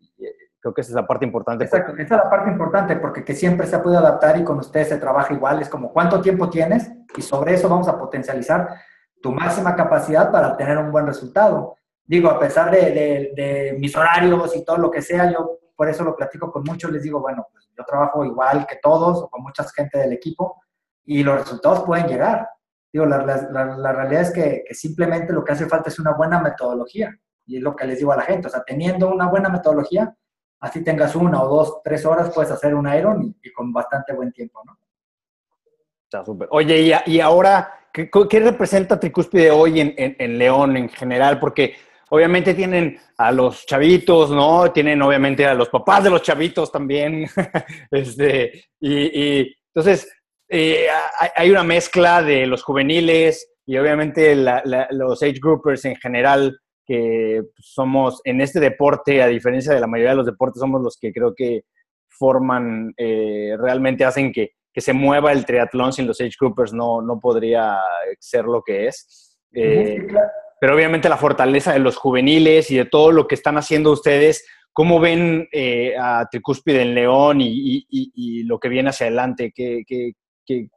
Creo 0.60 0.74
que 0.74 0.82
esa 0.82 0.94
es 0.94 0.96
la 0.96 1.06
parte 1.06 1.24
importante. 1.24 1.64
Exacto, 1.64 1.94
esa 1.94 2.02
es 2.02 2.24
la 2.24 2.28
parte 2.28 2.50
importante 2.50 2.96
porque 2.96 3.24
que 3.24 3.36
siempre 3.36 3.68
se 3.68 3.78
puede 3.78 3.98
adaptar 3.98 4.36
y 4.36 4.44
con 4.44 4.58
ustedes 4.58 4.90
se 4.90 4.98
trabaja 4.98 5.32
igual. 5.32 5.62
Es 5.62 5.70
como 5.70 5.94
cuánto 5.94 6.20
tiempo 6.20 6.50
tienes 6.50 6.92
y 7.16 7.22
sobre 7.22 7.54
eso 7.54 7.70
vamos 7.70 7.88
a 7.88 8.00
potencializar 8.00 8.70
tu 9.22 9.32
máxima 9.32 9.76
capacidad 9.76 10.32
para 10.32 10.58
tener 10.58 10.80
un 10.80 10.92
buen 10.92 11.06
resultado. 11.06 11.76
Digo, 12.06 12.30
a 12.30 12.40
pesar 12.40 12.70
de, 12.72 13.34
de, 13.36 13.76
mis 13.80 13.96
horarios 13.96 14.56
y 14.56 14.64
todo 14.64 14.78
lo 14.78 14.92
que 14.92 15.02
sea, 15.02 15.32
yo 15.32 15.60
por 15.76 15.90
eso 15.90 16.04
lo 16.04 16.16
platico 16.16 16.52
con 16.52 16.64
muchos, 16.64 16.92
les 16.92 17.04
digo, 17.04 17.20
bueno, 17.20 17.48
pues 17.52 17.68
yo 17.76 17.84
trabajo 17.84 18.24
igual 18.24 18.66
que 18.68 18.78
todos 18.82 19.24
o 19.24 19.30
con 19.30 19.42
mucha 19.42 19.64
gente 19.76 19.98
del 19.98 20.14
equipo 20.14 20.62
y 21.04 21.24
los 21.24 21.40
resultados 21.40 21.84
pueden 21.84 22.08
llegar. 22.08 22.48
Digo, 22.94 23.06
la, 23.06 23.26
la, 23.26 23.66
la 23.78 23.92
realidad 23.92 24.22
es 24.22 24.32
que, 24.32 24.64
que 24.68 24.74
simplemente 24.74 25.34
lo 25.34 25.44
que 25.44 25.54
hace 25.54 25.68
falta 25.68 25.90
es 25.90 26.00
una 26.00 26.14
buena 26.14 26.40
metodología 26.40 27.14
y 27.46 27.58
es 27.58 27.64
lo 27.64 27.76
que 27.76 27.86
les 27.86 28.00
digo 28.00 28.12
a 28.12 28.18
la 28.18 28.24
gente, 28.24 28.48
o 28.48 28.50
sea, 28.50 28.64
teniendo 28.64 29.10
una 29.10 29.28
buena 29.28 29.50
metodología, 29.50 30.16
así 30.60 30.84
tengas 30.84 31.16
una 31.16 31.42
o 31.44 31.48
dos, 31.48 31.82
tres 31.84 32.06
horas, 32.06 32.32
puedes 32.34 32.52
hacer 32.52 32.74
un 32.74 32.92
Iron 32.92 33.36
y, 33.42 33.52
con 33.52 33.72
bastante 33.72 34.14
buen 34.14 34.32
tiempo, 34.32 34.62
¿no? 34.66 34.78
Está 36.04 36.24
súper. 36.24 36.48
Oye, 36.52 37.02
y, 37.06 37.20
ahora, 37.20 37.90
¿qué, 37.92 38.40
representa 38.40 39.00
Tricúspide 39.00 39.52
hoy 39.52 39.82
en, 39.82 39.94
en, 39.98 40.38
León 40.38 40.78
en 40.78 40.90
general? 40.90 41.40
Porque 41.40 41.76
obviamente 42.10 42.54
tienen 42.54 42.98
a 43.18 43.32
los 43.32 43.66
chavitos, 43.66 44.32
¿no? 44.32 44.72
Tienen 44.72 45.02
obviamente 45.02 45.46
a 45.46 45.54
los 45.54 45.70
papás 45.70 46.04
de 46.04 46.10
los 46.10 46.22
chavitos 46.22 46.72
también. 46.72 47.26
este, 47.92 48.66
y, 48.80 49.56
entonces, 49.74 50.10
eh, 50.50 50.88
hay 51.36 51.50
una 51.50 51.64
mezcla 51.64 52.22
de 52.22 52.46
los 52.46 52.64
juveniles 52.64 53.52
y 53.66 53.78
obviamente 53.78 54.36
los 54.36 55.24
age 55.24 55.40
groupers 55.42 55.86
en 55.86 55.96
general 55.96 56.60
que 56.86 57.42
somos 57.58 58.22
en 58.24 58.42
este 58.42 58.60
deporte, 58.60 59.24
a 59.24 59.28
diferencia 59.28 59.74
de 59.74 59.80
la 59.80 59.88
mayoría 59.88 60.12
de 60.12 60.18
los 60.18 60.26
deportes, 60.28 60.60
somos 60.60 60.82
los 60.82 60.98
que 60.98 61.12
creo 61.12 61.34
que 61.34 61.64
forman, 62.08 62.94
eh, 62.96 63.56
realmente 63.60 64.06
hacen 64.06 64.32
que, 64.32 64.52
que, 64.72 64.82
se 64.82 64.94
mueva 64.94 65.32
el 65.32 65.46
triatlón 65.46 65.92
sin 65.92 66.06
los 66.06 66.22
age 66.22 66.36
groupers, 66.40 66.74
no, 66.74 67.02
no 67.02 67.20
podría 67.20 67.80
ser 68.20 68.46
lo 68.46 68.62
que 68.62 68.88
es. 68.88 69.40
Eh, 69.52 70.06
pero 70.60 70.76
obviamente 70.76 71.10
la 71.10 71.18
fortaleza 71.18 71.74
de 71.74 71.80
los 71.80 71.98
juveniles 71.98 72.72
y 72.72 72.78
de 72.78 72.86
todo 72.86 73.12
lo 73.12 73.28
que 73.28 73.36
están 73.36 73.58
haciendo 73.58 73.92
ustedes, 73.92 74.46
¿cómo 74.72 75.00
ven 75.00 75.48
eh, 75.52 75.96
a 75.98 76.28
Tricúspide 76.30 76.82
en 76.82 76.96
León 76.96 77.42
y, 77.42 77.48
y, 77.48 77.88
y, 77.90 78.44
lo 78.44 78.60
que 78.60 78.70
viene 78.70 78.90
hacia 78.90 79.08
adelante? 79.08 79.52
¿Qué, 79.54 79.84
qué, 79.88 80.14
qué, 80.46 80.70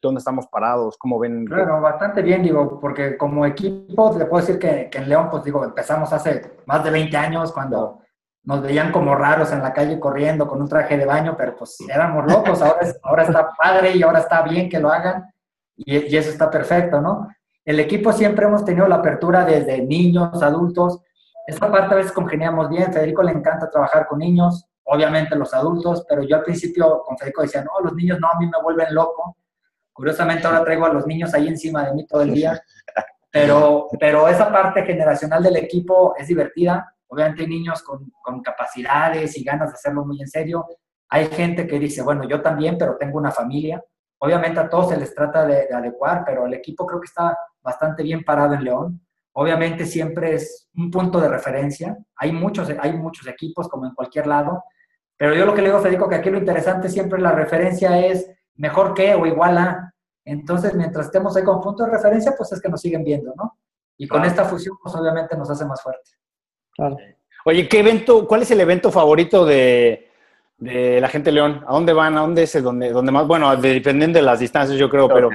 dónde 0.00 0.18
estamos 0.18 0.46
parados? 0.48 0.96
¿Cómo 0.98 1.18
ven? 1.18 1.46
Claro, 1.46 1.80
bastante 1.80 2.22
bien, 2.22 2.42
digo, 2.42 2.78
porque 2.80 3.16
como 3.16 3.46
equipo, 3.46 4.14
le 4.18 4.26
puedo 4.26 4.44
decir 4.44 4.58
que, 4.58 4.88
que, 4.90 4.98
en 4.98 5.08
León, 5.08 5.28
pues 5.30 5.44
digo, 5.44 5.64
empezamos 5.64 6.12
hace 6.12 6.58
más 6.66 6.82
de 6.84 6.90
20 6.90 7.16
años 7.16 7.52
cuando 7.52 8.00
nos 8.42 8.62
veían 8.62 8.90
como 8.90 9.14
raros 9.14 9.52
en 9.52 9.62
la 9.62 9.72
calle 9.72 10.00
corriendo 10.00 10.46
con 10.46 10.62
un 10.62 10.68
traje 10.68 10.96
de 10.96 11.04
baño, 11.04 11.34
pero 11.36 11.54
pues 11.56 11.76
éramos 11.88 12.24
locos, 12.30 12.62
ahora, 12.62 12.86
ahora 13.02 13.22
está 13.24 13.50
padre 13.60 13.96
y 13.96 14.02
ahora 14.02 14.20
está 14.20 14.42
bien 14.42 14.68
que 14.68 14.80
lo 14.80 14.90
hagan 14.90 15.24
y, 15.76 16.12
y 16.12 16.16
eso 16.16 16.30
está 16.30 16.50
perfecto, 16.50 17.00
¿no? 17.00 17.28
El 17.64 17.78
equipo 17.78 18.12
siempre 18.12 18.46
hemos 18.46 18.64
tenido 18.64 18.88
la 18.88 18.96
apertura 18.96 19.44
desde 19.44 19.82
niños, 19.82 20.42
adultos. 20.42 21.00
Esa 21.46 21.70
parte 21.70 21.94
a 21.94 21.98
veces 21.98 22.12
congeniamos 22.12 22.68
bien. 22.68 22.92
Federico 22.92 23.22
le 23.22 23.32
encanta 23.32 23.70
trabajar 23.70 24.06
con 24.06 24.18
niños, 24.18 24.66
obviamente 24.84 25.36
los 25.36 25.52
adultos, 25.52 26.04
pero 26.08 26.22
yo 26.22 26.36
al 26.36 26.42
principio 26.42 27.02
con 27.04 27.16
Federico 27.18 27.42
decía, 27.42 27.62
no, 27.62 27.84
los 27.84 27.94
niños 27.94 28.18
no, 28.20 28.28
a 28.28 28.38
mí 28.38 28.46
me 28.46 28.62
vuelven 28.62 28.94
loco. 28.94 29.36
Curiosamente 29.92 30.46
ahora 30.46 30.64
traigo 30.64 30.86
a 30.86 30.92
los 30.92 31.06
niños 31.06 31.34
ahí 31.34 31.48
encima 31.48 31.84
de 31.84 31.94
mí 31.94 32.06
todo 32.06 32.22
el 32.22 32.34
día. 32.34 32.60
Pero, 33.30 33.88
pero 34.00 34.26
esa 34.26 34.50
parte 34.50 34.82
generacional 34.84 35.42
del 35.42 35.56
equipo 35.56 36.14
es 36.18 36.26
divertida. 36.26 36.92
Obviamente 37.06 37.42
hay 37.42 37.48
niños 37.48 37.82
con, 37.82 38.10
con 38.22 38.42
capacidades 38.42 39.36
y 39.36 39.44
ganas 39.44 39.68
de 39.68 39.74
hacerlo 39.74 40.04
muy 40.04 40.20
en 40.20 40.26
serio. 40.26 40.66
Hay 41.08 41.26
gente 41.26 41.66
que 41.66 41.78
dice, 41.78 42.02
bueno, 42.02 42.24
yo 42.28 42.40
también, 42.40 42.76
pero 42.76 42.96
tengo 42.96 43.18
una 43.18 43.30
familia. 43.30 43.84
Obviamente 44.18 44.58
a 44.58 44.68
todos 44.68 44.88
se 44.88 44.96
les 44.96 45.14
trata 45.14 45.46
de, 45.46 45.66
de, 45.68 45.74
adecuar, 45.74 46.24
pero 46.24 46.46
el 46.46 46.54
equipo 46.54 46.84
creo 46.86 47.00
que 47.00 47.06
está 47.06 47.36
bastante 47.62 48.02
bien 48.02 48.24
parado 48.24 48.54
en 48.54 48.64
León. 48.64 49.00
Obviamente 49.32 49.86
siempre 49.86 50.34
es 50.34 50.68
un 50.74 50.90
punto 50.90 51.20
de 51.20 51.28
referencia. 51.28 51.96
Hay 52.16 52.32
muchos, 52.32 52.68
hay 52.80 52.92
muchos 52.92 53.26
equipos, 53.26 53.68
como 53.68 53.86
en 53.86 53.94
cualquier 53.94 54.26
lado. 54.26 54.64
Pero 55.16 55.34
yo 55.34 55.46
lo 55.46 55.54
que 55.54 55.62
le 55.62 55.68
digo 55.68 55.78
a 55.78 55.82
Federico, 55.82 56.08
que 56.08 56.16
aquí 56.16 56.30
lo 56.30 56.38
interesante 56.38 56.88
siempre 56.88 57.20
la 57.20 57.32
referencia 57.32 57.98
es 57.98 58.30
mejor 58.56 58.94
que 58.94 59.14
o 59.14 59.26
igual 59.26 59.58
a. 59.58 59.94
Entonces, 60.24 60.74
mientras 60.74 61.06
estemos 61.06 61.36
ahí 61.36 61.44
con 61.44 61.60
punto 61.60 61.84
de 61.84 61.90
referencia, 61.90 62.34
pues 62.36 62.52
es 62.52 62.60
que 62.60 62.68
nos 62.68 62.80
siguen 62.80 63.04
viendo, 63.04 63.32
¿no? 63.36 63.58
Y 63.96 64.08
con 64.08 64.24
esta 64.24 64.44
fusión, 64.44 64.76
pues 64.82 64.94
obviamente 64.94 65.36
nos 65.36 65.50
hace 65.50 65.64
más 65.66 65.82
fuerte. 65.82 66.10
Claro. 66.74 66.96
Oye, 67.44 67.68
¿qué 67.68 67.80
evento, 67.80 68.26
cuál 68.26 68.42
es 68.42 68.50
el 68.50 68.60
evento 68.60 68.90
favorito 68.90 69.44
de, 69.44 70.08
de 70.56 71.00
la 71.00 71.08
gente 71.08 71.30
de 71.30 71.34
León? 71.34 71.64
¿A 71.66 71.72
dónde 71.72 71.92
van? 71.92 72.16
¿A 72.16 72.20
dónde 72.20 72.42
es 72.42 72.62
donde, 72.62 72.90
donde 72.90 73.12
más? 73.12 73.26
Bueno, 73.26 73.54
dependiendo 73.56 74.18
de 74.18 74.24
las 74.24 74.40
distancias, 74.40 74.78
yo 74.78 74.88
creo, 74.88 75.08
pero 75.08 75.30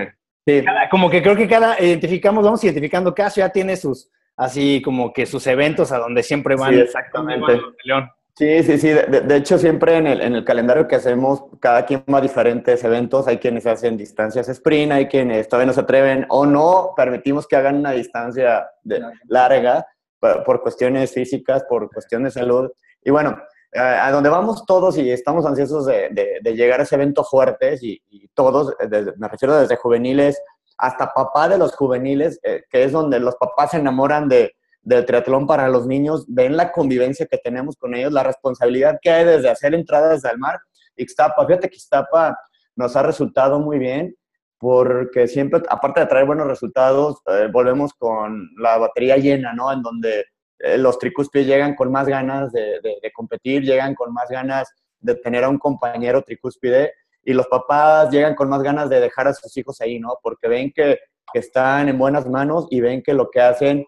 sí. 0.45 0.63
cada, 0.63 0.89
como 0.89 1.09
que 1.09 1.21
creo 1.21 1.35
que 1.35 1.47
cada 1.47 1.79
identificamos, 1.81 2.43
vamos 2.43 2.63
identificando, 2.63 3.13
cada 3.13 3.29
ciudad 3.29 3.51
tiene 3.51 3.75
sus, 3.75 4.09
así 4.37 4.81
como 4.83 5.13
que 5.13 5.25
sus 5.25 5.45
eventos 5.47 5.91
a 5.91 5.99
donde 5.99 6.23
siempre 6.23 6.55
van. 6.55 6.73
Sí, 6.73 6.79
exactamente. 6.81 7.53
Van 7.53 7.61
León. 7.83 8.11
Sí, 8.37 8.63
sí, 8.63 8.77
sí. 8.77 8.89
De, 8.89 9.21
de, 9.21 9.35
hecho, 9.37 9.57
siempre 9.57 9.95
en 9.95 10.07
el, 10.07 10.21
en 10.21 10.35
el 10.35 10.43
calendario 10.43 10.89
que 10.89 10.97
hacemos, 10.97 11.45
cada 11.61 11.85
quien 11.85 12.03
va 12.13 12.17
a 12.17 12.21
diferentes 12.21 12.83
eventos. 12.83 13.27
Hay 13.29 13.37
quienes 13.37 13.65
hacen 13.65 13.95
distancias 13.95 14.49
sprint, 14.49 14.91
hay 14.91 15.07
quienes 15.07 15.47
todavía 15.47 15.67
no 15.67 15.73
se 15.73 15.79
atreven 15.79 16.25
o 16.27 16.45
no 16.45 16.91
permitimos 16.97 17.47
que 17.47 17.55
hagan 17.55 17.77
una 17.77 17.91
distancia 17.91 18.67
de, 18.83 19.01
larga 19.29 19.87
por, 20.19 20.43
por 20.43 20.61
cuestiones 20.61 21.13
físicas, 21.13 21.63
por 21.69 21.89
cuestiones 21.89 22.33
de 22.33 22.41
salud. 22.41 22.69
Y 23.01 23.09
bueno, 23.09 23.37
a 23.75 24.11
donde 24.11 24.29
vamos 24.29 24.65
todos 24.65 24.97
y 24.97 25.11
estamos 25.11 25.45
ansiosos 25.45 25.85
de, 25.85 26.09
de, 26.11 26.39
de 26.41 26.55
llegar 26.55 26.79
a 26.79 26.83
ese 26.83 26.95
evento 26.95 27.23
fuertes 27.23 27.83
y, 27.83 28.01
y 28.09 28.27
todos, 28.29 28.73
desde, 28.89 29.13
me 29.17 29.27
refiero 29.27 29.55
desde 29.55 29.75
juveniles 29.75 30.41
hasta 30.77 31.13
papá 31.13 31.47
de 31.49 31.57
los 31.57 31.75
juveniles, 31.75 32.39
eh, 32.43 32.63
que 32.69 32.83
es 32.83 32.91
donde 32.91 33.19
los 33.19 33.35
papás 33.35 33.71
se 33.71 33.77
enamoran 33.77 34.27
de, 34.27 34.55
del 34.81 35.05
triatlón 35.05 35.47
para 35.47 35.67
los 35.67 35.87
niños, 35.87 36.25
ven 36.27 36.57
la 36.57 36.71
convivencia 36.71 37.25
que 37.25 37.37
tenemos 37.37 37.75
con 37.75 37.95
ellos, 37.95 38.11
la 38.11 38.23
responsabilidad 38.23 38.99
que 39.01 39.09
hay 39.09 39.25
desde 39.25 39.49
hacer 39.49 39.73
entradas 39.73 40.25
al 40.25 40.37
mar. 40.37 40.59
Ixtapa, 40.95 41.45
fíjate 41.45 41.69
que 41.69 41.75
Ixtapa 41.75 42.37
nos 42.75 42.95
ha 42.95 43.03
resultado 43.03 43.59
muy 43.59 43.79
bien 43.79 44.15
porque 44.57 45.27
siempre, 45.27 45.61
aparte 45.69 45.99
de 46.01 46.05
traer 46.07 46.25
buenos 46.25 46.47
resultados, 46.47 47.21
eh, 47.27 47.49
volvemos 47.51 47.93
con 47.93 48.49
la 48.57 48.77
batería 48.77 49.17
llena, 49.17 49.53
¿no? 49.53 49.71
En 49.71 49.81
donde 49.81 50.25
eh, 50.59 50.77
los 50.77 50.97
tricúspides 50.97 51.47
llegan 51.47 51.75
con 51.75 51.91
más 51.91 52.07
ganas 52.07 52.51
de, 52.51 52.79
de, 52.81 52.97
de, 53.01 53.11
competir, 53.11 53.63
llegan 53.63 53.93
con 53.95 54.13
más 54.13 54.29
ganas 54.29 54.69
de 54.99 55.15
tener 55.15 55.43
a 55.43 55.49
un 55.49 55.57
compañero 55.57 56.21
tricúspide 56.21 56.93
y 57.23 57.33
los 57.33 57.47
papás 57.47 58.09
llegan 58.11 58.35
con 58.35 58.49
más 58.49 58.61
ganas 58.61 58.89
de 58.89 58.99
dejar 58.99 59.27
a 59.27 59.33
sus 59.33 59.55
hijos 59.57 59.81
ahí, 59.81 59.99
¿no? 59.99 60.17
Porque 60.21 60.47
ven 60.47 60.71
que, 60.73 60.99
que 61.33 61.39
están 61.39 61.89
en 61.89 61.97
buenas 61.97 62.27
manos 62.27 62.67
y 62.69 62.81
ven 62.81 63.01
que 63.01 63.13
lo 63.13 63.29
que 63.29 63.41
hacen 63.41 63.85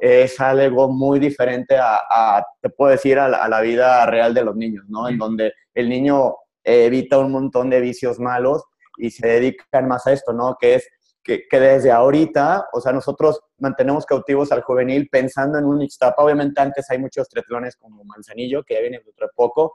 es 0.00 0.40
algo 0.40 0.88
muy 0.88 1.18
diferente 1.18 1.76
a, 1.76 1.98
a 2.10 2.46
te 2.62 2.70
puedo 2.70 2.92
decir, 2.92 3.18
a 3.18 3.28
la, 3.28 3.38
a 3.38 3.48
la, 3.48 3.60
vida 3.60 4.06
real 4.06 4.32
de 4.32 4.44
los 4.44 4.56
niños, 4.56 4.84
¿no? 4.88 5.08
En 5.08 5.18
donde 5.18 5.52
el 5.74 5.88
niño 5.88 6.34
evita 6.64 7.18
un 7.18 7.32
montón 7.32 7.70
de 7.70 7.80
vicios 7.80 8.18
malos 8.18 8.62
y 8.96 9.10
se 9.10 9.26
dedican 9.26 9.88
más 9.88 10.06
a 10.06 10.12
esto, 10.12 10.32
¿no? 10.32 10.56
Que 10.58 10.76
es 10.76 10.88
que, 11.22 11.46
que, 11.48 11.60
desde 11.60 11.90
ahorita, 11.90 12.68
o 12.72 12.80
sea, 12.80 12.92
nosotros 12.92 13.40
mantenemos 13.58 14.06
cautivos 14.06 14.50
al 14.52 14.62
juvenil 14.62 15.08
pensando 15.10 15.58
en 15.58 15.64
un 15.64 15.82
Ixtapa. 15.82 16.22
Obviamente 16.22 16.60
antes 16.60 16.90
hay 16.90 16.98
muchos 16.98 17.28
triatlones 17.28 17.76
como 17.76 18.04
Manzanillo, 18.04 18.62
que 18.64 18.74
ya 18.74 18.80
viene 18.80 19.00
dentro 19.04 19.26
de 19.26 19.32
poco, 19.34 19.74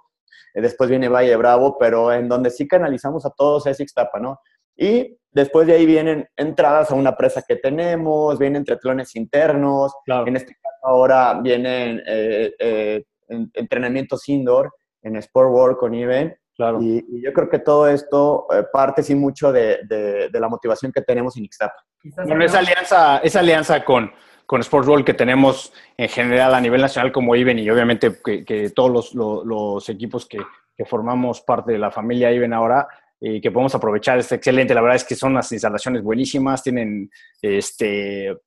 después 0.53 0.89
viene 0.89 1.10
Valle 1.10 1.36
Bravo, 1.36 1.77
pero 1.77 2.12
en 2.12 2.27
donde 2.27 2.49
sí 2.49 2.67
canalizamos 2.67 3.25
a 3.25 3.32
todos 3.32 3.67
es 3.67 3.79
Ixtapa, 3.79 4.19
¿no? 4.19 4.39
Y 4.75 5.17
después 5.32 5.67
de 5.67 5.73
ahí 5.73 5.86
vienen 5.86 6.27
entradas 6.36 6.91
a 6.91 6.95
una 6.95 7.15
presa 7.15 7.43
que 7.47 7.56
tenemos, 7.56 8.39
vienen 8.39 8.63
triatlones 8.63 9.15
internos, 9.15 9.93
claro. 10.06 10.27
en 10.27 10.36
este 10.36 10.56
caso 10.56 10.73
ahora 10.84 11.39
vienen 11.41 12.01
eh, 12.06 12.53
eh, 12.60 13.03
entrenamientos 13.27 14.27
indoor 14.29 14.73
en 15.01 15.15
Sport 15.17 15.51
World 15.51 15.77
con 15.77 15.93
Even. 15.93 16.36
Claro. 16.56 16.82
Y, 16.82 17.04
y, 17.10 17.24
yo 17.24 17.34
creo 17.34 17.50
que 17.50 17.60
todo 17.60 17.88
esto 17.88 18.46
eh, 18.54 18.63
parte 18.72 19.02
sí 19.02 19.16
mucho 19.16 19.52
de, 19.52 19.80
de, 19.86 20.30
de, 20.30 20.39
la 20.39 20.48
motivación 20.48 20.92
que 20.92 21.02
tenemos 21.02 21.36
en 21.36 21.46
Ixtapa. 21.46 21.84
Bueno, 22.26 22.46
esa 22.46 22.60
alianza, 22.60 23.18
esa 23.20 23.39
alianza 23.39 23.84
con, 23.84 24.12
con 24.46 24.62
Sports 24.62 24.88
World 24.88 25.06
que 25.06 25.16
tenemos 25.16 25.74
en 25.98 26.10
general 26.10 26.54
a 26.54 26.62
nivel 26.62 26.82
nacional 26.82 27.12
como 27.12 27.36
IBEN 27.36 27.60
y 27.60 27.70
obviamente 27.70 28.20
que, 28.24 28.46
que 28.46 28.70
todos 28.70 28.92
los, 28.92 29.16
los, 29.16 29.46
los 29.46 29.89
equipos 29.89 30.28
que, 30.28 30.39
que, 30.76 30.86
formamos 30.86 31.42
parte 31.42 31.72
de 31.72 31.80
la 31.80 31.89
familia 31.89 32.32
IBEN 32.32 32.54
ahora, 32.54 32.88
y 33.26 33.39
que 33.39 33.52
podemos 33.52 33.74
aprovechar, 33.74 34.20
es 34.20 34.32
excelente. 34.34 34.74
La 34.74 34.82
verdad 34.82 34.98
es 34.98 35.06
que 35.06 35.16
son 35.16 35.32
unas 35.32 35.50
instalaciones 35.52 36.04
buenísimas, 36.04 36.62
tienen, 36.62 37.10
este, 37.42 38.38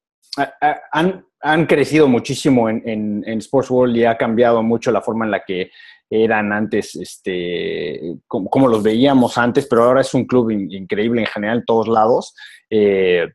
han, 0.92 1.24
han 1.40 1.66
crecido 1.66 2.08
muchísimo 2.08 2.68
en, 2.68 2.82
en, 2.84 3.24
en, 3.26 3.38
Sports 3.38 3.70
World 3.70 3.96
y 3.96 4.04
ha 4.04 4.18
cambiado 4.18 4.62
mucho 4.62 4.92
la 4.92 5.00
forma 5.00 5.24
en 5.24 5.30
la 5.30 5.44
que 5.44 5.70
eran 6.08 6.52
antes, 6.52 6.94
este, 6.96 8.00
como, 8.26 8.48
como 8.48 8.68
los 8.68 8.82
veíamos 8.82 9.38
antes, 9.38 9.66
pero 9.66 9.84
ahora 9.84 10.02
es 10.02 10.14
un 10.14 10.24
club 10.24 10.50
in, 10.50 10.70
increíble 10.70 11.22
en 11.22 11.26
general 11.26 11.58
en 11.58 11.64
todos 11.64 11.88
lados. 11.88 12.34
Eh, 12.70 13.28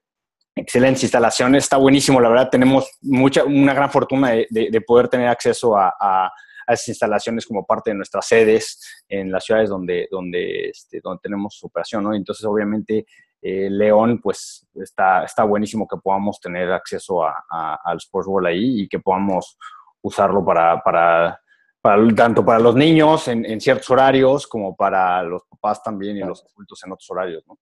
excelentes 0.56 1.04
instalaciones, 1.04 1.64
está 1.64 1.78
buenísimo, 1.78 2.20
la 2.20 2.30
verdad 2.30 2.50
tenemos 2.50 2.90
mucha, 3.02 3.44
una 3.44 3.74
gran 3.74 3.90
fortuna 3.90 4.32
de, 4.32 4.48
de, 4.50 4.70
de 4.70 4.82
poder 4.82 5.08
tener 5.08 5.28
acceso 5.28 5.78
a, 5.78 5.94
a, 6.00 6.26
a, 6.28 6.74
esas 6.74 6.90
instalaciones 6.90 7.46
como 7.46 7.66
parte 7.66 7.92
de 7.92 7.96
nuestras 7.96 8.28
sedes 8.28 9.04
en 9.08 9.32
las 9.32 9.46
ciudades 9.46 9.70
donde, 9.70 10.08
donde, 10.12 10.70
este, 10.70 11.00
donde 11.02 11.22
tenemos 11.24 11.60
operación, 11.64 12.04
¿no? 12.04 12.14
Entonces, 12.14 12.46
obviamente, 12.46 13.06
eh, 13.42 13.70
León, 13.70 14.20
pues 14.22 14.68
está, 14.76 15.24
está 15.24 15.44
buenísimo 15.44 15.88
que 15.88 15.98
podamos 15.98 16.40
tener 16.40 16.72
acceso 16.72 17.24
a, 17.24 17.80
al 17.84 17.98
Sports 17.98 18.28
World 18.28 18.48
ahí 18.50 18.82
y 18.82 18.88
que 18.88 19.00
podamos 19.00 19.58
usarlo 20.02 20.46
para, 20.46 21.42
para 21.82 22.16
tanto 22.16 22.46
para 22.46 22.60
los 22.60 22.76
niños 22.76 23.28
en, 23.28 23.44
en, 23.46 23.60
ciertos 23.60 23.90
horarios 23.90 24.46
como 24.46 24.76
para 24.76 25.24
los 25.24 25.44
papás 25.46 25.82
también 25.82 26.16
y 26.16 26.20
los 26.20 26.46
adultos 26.46 26.84
en 26.86 26.92
otros 26.92 27.10
horarios, 27.10 27.44
¿no? 27.48 27.58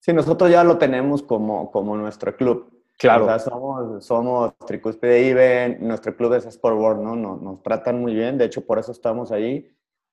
Sí, 0.00 0.12
nosotros 0.12 0.50
ya 0.50 0.62
lo 0.64 0.76
tenemos 0.76 1.22
como, 1.22 1.70
como 1.70 1.96
nuestro 1.96 2.36
club. 2.36 2.82
Claro. 2.98 3.24
O 3.24 3.26
sea, 3.26 3.38
somos, 3.38 4.04
somos 4.04 4.52
Tricúspide 4.66 5.22
Iben, 5.22 5.78
nuestro 5.80 6.14
club 6.14 6.34
es 6.34 6.46
Sport 6.46 6.76
World, 6.76 7.02
¿no? 7.02 7.16
Nos, 7.16 7.40
nos, 7.40 7.62
tratan 7.62 8.00
muy 8.00 8.14
bien, 8.14 8.36
de 8.36 8.44
hecho 8.44 8.66
por 8.66 8.78
eso 8.78 8.92
estamos 8.92 9.32
ahí. 9.32 9.66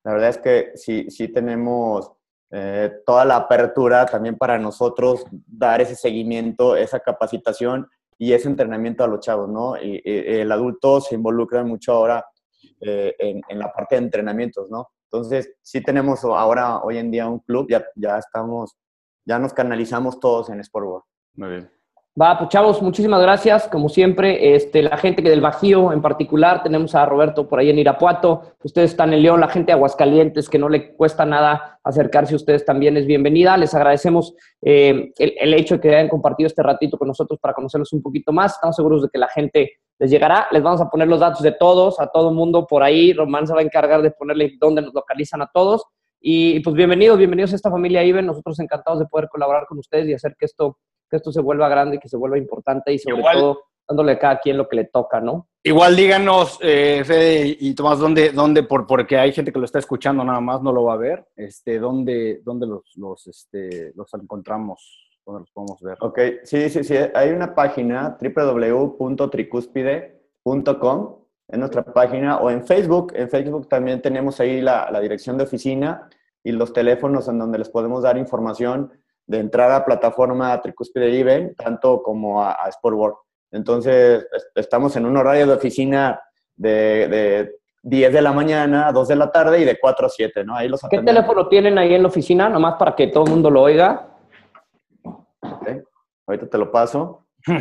La 0.03 0.13
verdad 0.13 0.29
es 0.29 0.37
que 0.37 0.71
sí, 0.75 1.09
sí 1.09 1.27
tenemos 1.27 2.11
eh, 2.51 2.91
toda 3.05 3.25
la 3.25 3.35
apertura 3.35 4.05
también 4.05 4.37
para 4.37 4.57
nosotros 4.57 5.25
dar 5.45 5.81
ese 5.81 5.95
seguimiento, 5.95 6.75
esa 6.75 6.99
capacitación 6.99 7.87
y 8.17 8.33
ese 8.33 8.47
entrenamiento 8.47 9.03
a 9.03 9.07
los 9.07 9.19
chavos, 9.19 9.49
¿no? 9.49 9.75
Y, 9.77 10.01
y 10.03 10.39
el 10.39 10.51
adulto 10.51 11.01
se 11.01 11.15
involucra 11.15 11.63
mucho 11.63 11.91
ahora 11.93 12.25
eh, 12.81 13.15
en, 13.19 13.41
en, 13.47 13.59
la 13.59 13.71
parte 13.71 13.95
de 13.95 14.03
entrenamientos, 14.03 14.69
¿no? 14.69 14.89
Entonces, 15.11 15.53
sí 15.61 15.81
tenemos 15.81 16.23
ahora, 16.23 16.79
hoy 16.81 16.97
en 16.97 17.11
día, 17.11 17.27
un 17.27 17.39
club, 17.39 17.67
ya, 17.69 17.85
ya 17.95 18.17
estamos, 18.17 18.75
ya 19.25 19.39
nos 19.39 19.53
canalizamos 19.53 20.19
todos 20.19 20.49
en 20.49 20.59
Sport 20.61 20.85
World. 20.85 21.03
Muy 21.35 21.49
bien. 21.49 21.71
Va, 22.19 22.37
pues 22.37 22.49
chavos, 22.49 22.81
muchísimas 22.81 23.21
gracias. 23.21 23.69
Como 23.69 23.87
siempre, 23.87 24.53
este, 24.53 24.83
la 24.83 24.97
gente 24.97 25.23
que 25.23 25.29
del 25.29 25.39
Bajío 25.39 25.93
en 25.93 26.01
particular, 26.01 26.61
tenemos 26.61 26.93
a 26.93 27.05
Roberto 27.05 27.47
por 27.47 27.59
ahí 27.59 27.69
en 27.69 27.79
Irapuato, 27.79 28.55
ustedes 28.63 28.91
están 28.91 29.13
en 29.13 29.21
León, 29.21 29.39
la 29.39 29.47
gente 29.47 29.67
de 29.67 29.73
Aguascalientes, 29.73 30.49
que 30.49 30.59
no 30.59 30.67
le 30.67 30.93
cuesta 30.93 31.25
nada 31.25 31.79
acercarse 31.83 32.33
a 32.33 32.35
ustedes 32.35 32.65
también 32.65 32.97
es 32.97 33.05
bienvenida. 33.05 33.55
Les 33.55 33.73
agradecemos 33.73 34.33
eh, 34.61 35.13
el, 35.17 35.35
el, 35.39 35.53
hecho 35.53 35.75
de 35.75 35.81
que 35.81 35.95
hayan 35.95 36.09
compartido 36.09 36.47
este 36.47 36.61
ratito 36.61 36.97
con 36.97 37.07
nosotros 37.07 37.39
para 37.39 37.53
conocerlos 37.53 37.93
un 37.93 38.01
poquito 38.01 38.33
más. 38.33 38.55
Estamos 38.55 38.75
seguros 38.75 39.03
de 39.03 39.09
que 39.09 39.17
la 39.17 39.29
gente 39.29 39.71
les 40.01 40.09
llegará. 40.09 40.47
Les 40.51 40.63
vamos 40.63 40.81
a 40.81 40.89
poner 40.89 41.07
los 41.07 41.19
datos 41.19 41.43
de 41.43 41.51
todos, 41.51 41.99
a 41.99 42.07
todo 42.07 42.33
mundo 42.33 42.65
por 42.65 42.81
ahí. 42.81 43.13
Román 43.13 43.45
se 43.45 43.53
va 43.53 43.59
a 43.59 43.63
encargar 43.63 44.01
de 44.01 44.09
ponerle 44.09 44.57
dónde 44.59 44.81
nos 44.81 44.93
localizan 44.95 45.43
a 45.43 45.49
todos. 45.53 45.85
Y 46.19 46.59
pues 46.61 46.75
bienvenidos, 46.75 47.19
bienvenidos 47.19 47.53
a 47.53 47.55
esta 47.55 47.69
familia 47.69 48.03
IBEN. 48.03 48.25
Nosotros 48.25 48.59
encantados 48.59 48.99
de 48.99 49.05
poder 49.05 49.29
colaborar 49.29 49.67
con 49.67 49.77
ustedes 49.77 50.07
y 50.07 50.13
hacer 50.13 50.35
que 50.37 50.45
esto 50.45 50.77
que 51.07 51.17
esto 51.17 51.31
se 51.31 51.41
vuelva 51.41 51.67
grande, 51.69 51.99
que 51.99 52.07
se 52.07 52.17
vuelva 52.17 52.37
importante 52.37 52.91
y 52.93 52.97
sobre 52.97 53.17
igual, 53.17 53.37
todo 53.37 53.59
dándole 53.87 54.13
a 54.13 54.19
cada 54.19 54.39
quien 54.39 54.57
lo 54.57 54.67
que 54.69 54.77
le 54.77 54.85
toca, 54.85 55.19
¿no? 55.19 55.49
Igual 55.61 55.95
díganos, 55.95 56.57
eh, 56.61 57.03
Fede 57.05 57.57
y 57.59 57.75
Tomás, 57.75 57.99
¿dónde, 57.99 58.31
dónde 58.31 58.63
por, 58.63 58.87
porque 58.87 59.17
hay 59.17 59.33
gente 59.33 59.51
que 59.51 59.59
lo 59.59 59.65
está 59.65 59.79
escuchando 59.79 60.23
nada 60.23 60.39
más, 60.39 60.61
no 60.61 60.71
lo 60.71 60.85
va 60.85 60.93
a 60.93 60.97
ver, 60.97 61.27
este, 61.35 61.79
¿dónde, 61.79 62.41
dónde 62.45 62.65
los, 62.65 62.93
los, 62.95 63.27
este, 63.27 63.91
los 63.93 64.11
encontramos? 64.13 65.10
¿Dónde 65.25 65.39
los 65.41 65.51
podemos 65.51 65.81
ver? 65.81 65.97
Ok, 66.01 66.19
sí, 66.43 66.69
sí, 66.69 66.83
sí, 66.83 66.95
hay 67.13 67.29
una 67.29 67.55
página, 67.55 68.17
www.tricúspide.com, 68.19 71.15
en 71.49 71.59
nuestra 71.59 71.83
página, 71.83 72.37
o 72.37 72.49
en 72.49 72.65
Facebook, 72.65 73.13
en 73.15 73.29
Facebook 73.29 73.67
también 73.67 74.01
tenemos 74.01 74.39
ahí 74.39 74.61
la, 74.61 74.89
la 74.91 74.99
dirección 74.99 75.37
de 75.37 75.43
oficina 75.43 76.09
y 76.43 76.51
los 76.51 76.73
teléfonos 76.73 77.27
en 77.27 77.37
donde 77.39 77.59
les 77.59 77.69
podemos 77.69 78.03
dar 78.03 78.17
información 78.17 78.91
de 79.27 79.39
entrar 79.39 79.71
a 79.71 79.85
plataforma 79.85 80.59
Tricúspide 80.61 81.09
IBE, 81.09 81.55
tanto 81.55 82.01
como 82.01 82.43
a, 82.43 82.53
a 82.53 82.71
Sportboard. 82.71 83.15
Entonces, 83.51 84.25
estamos 84.55 84.95
en 84.95 85.05
un 85.05 85.17
horario 85.17 85.45
de 85.45 85.53
oficina 85.53 86.19
de, 86.55 87.07
de 87.07 87.61
10 87.83 88.13
de 88.13 88.21
la 88.21 88.31
mañana 88.31 88.87
a 88.87 88.91
2 88.91 89.07
de 89.07 89.15
la 89.15 89.31
tarde 89.31 89.61
y 89.61 89.65
de 89.65 89.79
4 89.79 90.05
a 90.05 90.09
7, 90.09 90.43
¿no? 90.43 90.55
Ahí 90.55 90.69
los 90.69 90.81
¿Qué 90.89 90.99
teléfono 90.99 91.47
tienen 91.47 91.77
ahí 91.77 91.93
en 91.93 92.03
la 92.03 92.09
oficina? 92.09 92.49
Nomás 92.49 92.75
para 92.77 92.95
que 92.95 93.07
todo 93.07 93.25
el 93.25 93.31
mundo 93.31 93.49
lo 93.49 93.61
oiga. 93.61 94.07
Ahorita 96.31 96.49
te 96.49 96.57
lo 96.57 96.71
paso. 96.71 97.25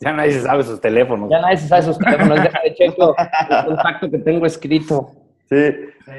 ya 0.00 0.12
nadie 0.12 0.32
se 0.32 0.40
sabe 0.42 0.62
sus 0.62 0.80
teléfonos. 0.80 1.28
Ya 1.30 1.40
nadie 1.40 1.56
se 1.58 1.68
sabe 1.68 1.82
sus 1.82 1.98
teléfonos. 1.98 2.42
Deja 2.42 2.60
de 2.64 2.74
checo 2.74 3.14
el 3.18 3.64
contacto 3.66 4.10
que 4.10 4.18
tengo 4.18 4.46
escrito. 4.46 5.10
Sí. 5.48 5.72
sí. 6.04 6.12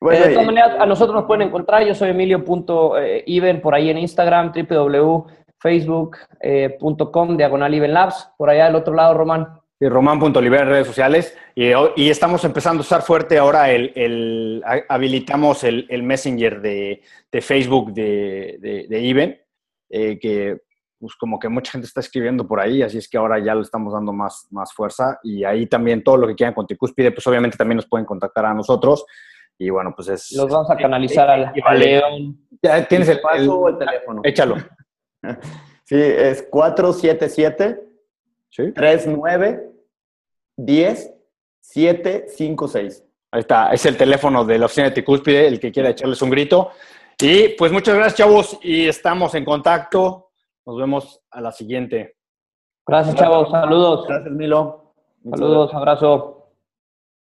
Bueno, 0.00 0.26
de 0.26 0.32
todas 0.32 0.46
maneras, 0.46 0.80
a 0.80 0.86
nosotros 0.86 1.14
nos 1.14 1.26
pueden 1.26 1.48
encontrar. 1.48 1.84
Yo 1.84 1.94
soy 1.94 2.08
Emilio.iben 2.10 3.60
por 3.60 3.74
ahí 3.74 3.90
en 3.90 3.98
Instagram, 3.98 4.52
www.facebook.com, 4.52 7.36
diagonal 7.36 7.74
Iben 7.74 7.92
Labs. 7.92 8.30
Por 8.38 8.48
allá 8.48 8.66
del 8.66 8.76
otro 8.76 8.94
lado, 8.94 9.14
Román. 9.14 9.58
Y 9.80 9.88
Román.oliver 9.88 10.60
en 10.62 10.68
redes 10.68 10.86
sociales. 10.86 11.36
Y, 11.54 11.72
y, 11.96 12.10
estamos 12.10 12.44
empezando 12.44 12.80
a 12.80 12.82
usar 12.82 13.02
fuerte 13.02 13.38
ahora 13.38 13.72
el, 13.72 13.92
el 13.94 14.62
habilitamos 14.88 15.62
el, 15.64 15.86
el, 15.88 16.02
Messenger 16.02 16.60
de, 16.60 17.02
de 17.30 17.40
Facebook 17.40 17.92
de, 17.92 18.58
de, 18.60 18.86
de 18.88 19.00
Iben, 19.00 19.40
eh, 19.90 20.18
que 20.20 20.58
pues 20.98 21.14
como 21.16 21.38
que 21.38 21.48
mucha 21.48 21.72
gente 21.72 21.86
está 21.86 22.00
escribiendo 22.00 22.46
por 22.46 22.60
ahí, 22.60 22.82
así 22.82 22.98
es 22.98 23.08
que 23.08 23.18
ahora 23.18 23.38
ya 23.38 23.54
le 23.54 23.62
estamos 23.62 23.92
dando 23.92 24.12
más, 24.12 24.46
más 24.50 24.72
fuerza. 24.72 25.18
Y 25.22 25.44
ahí 25.44 25.66
también 25.66 26.02
todo 26.02 26.16
lo 26.16 26.26
que 26.26 26.34
quieran 26.34 26.54
con 26.54 26.66
Tricúspide, 26.66 27.12
pues 27.12 27.26
obviamente 27.26 27.56
también 27.56 27.76
nos 27.76 27.86
pueden 27.86 28.04
contactar 28.06 28.46
a 28.46 28.54
nosotros. 28.54 29.04
Y 29.58 29.70
bueno, 29.70 29.92
pues 29.94 30.08
es... 30.08 30.32
Los 30.32 30.50
vamos 30.50 30.70
a 30.70 30.76
canalizar 30.76 31.28
al, 31.28 31.52
al 31.64 31.78
León. 31.78 32.38
¿Ya 32.62 32.86
tienes 32.86 33.08
el, 33.08 33.20
paso 33.20 33.58
o 33.58 33.68
el 33.68 33.78
teléfono? 33.78 34.20
Échalo. 34.24 34.56
Sí, 35.84 35.96
es 35.96 36.42
477 36.50 37.80
¿Sí? 38.50 38.72
39 38.72 39.70
10 40.58 41.14
756. 41.60 43.04
Ahí 43.30 43.40
está, 43.40 43.72
es 43.72 43.84
el 43.84 43.96
teléfono 43.96 44.44
de 44.44 44.58
la 44.58 44.66
oficina 44.66 44.88
de 44.88 44.92
Tricúspide, 44.92 45.46
el 45.46 45.60
que 45.60 45.70
quiera 45.70 45.90
echarles 45.90 46.20
un 46.22 46.30
grito. 46.30 46.70
Y 47.20 47.48
pues 47.50 47.72
muchas 47.72 47.94
gracias, 47.94 48.16
chavos, 48.16 48.58
y 48.62 48.88
estamos 48.88 49.34
en 49.34 49.44
contacto. 49.44 50.27
Nos 50.68 50.76
vemos 50.76 51.22
a 51.30 51.40
la 51.40 51.50
siguiente. 51.50 52.18
Gracias, 52.86 53.16
chavos. 53.16 53.48
Saludos. 53.50 54.06
Gracias, 54.06 54.30
Milo. 54.34 54.92
Saludos, 55.30 55.72
abrazo. 55.72 56.37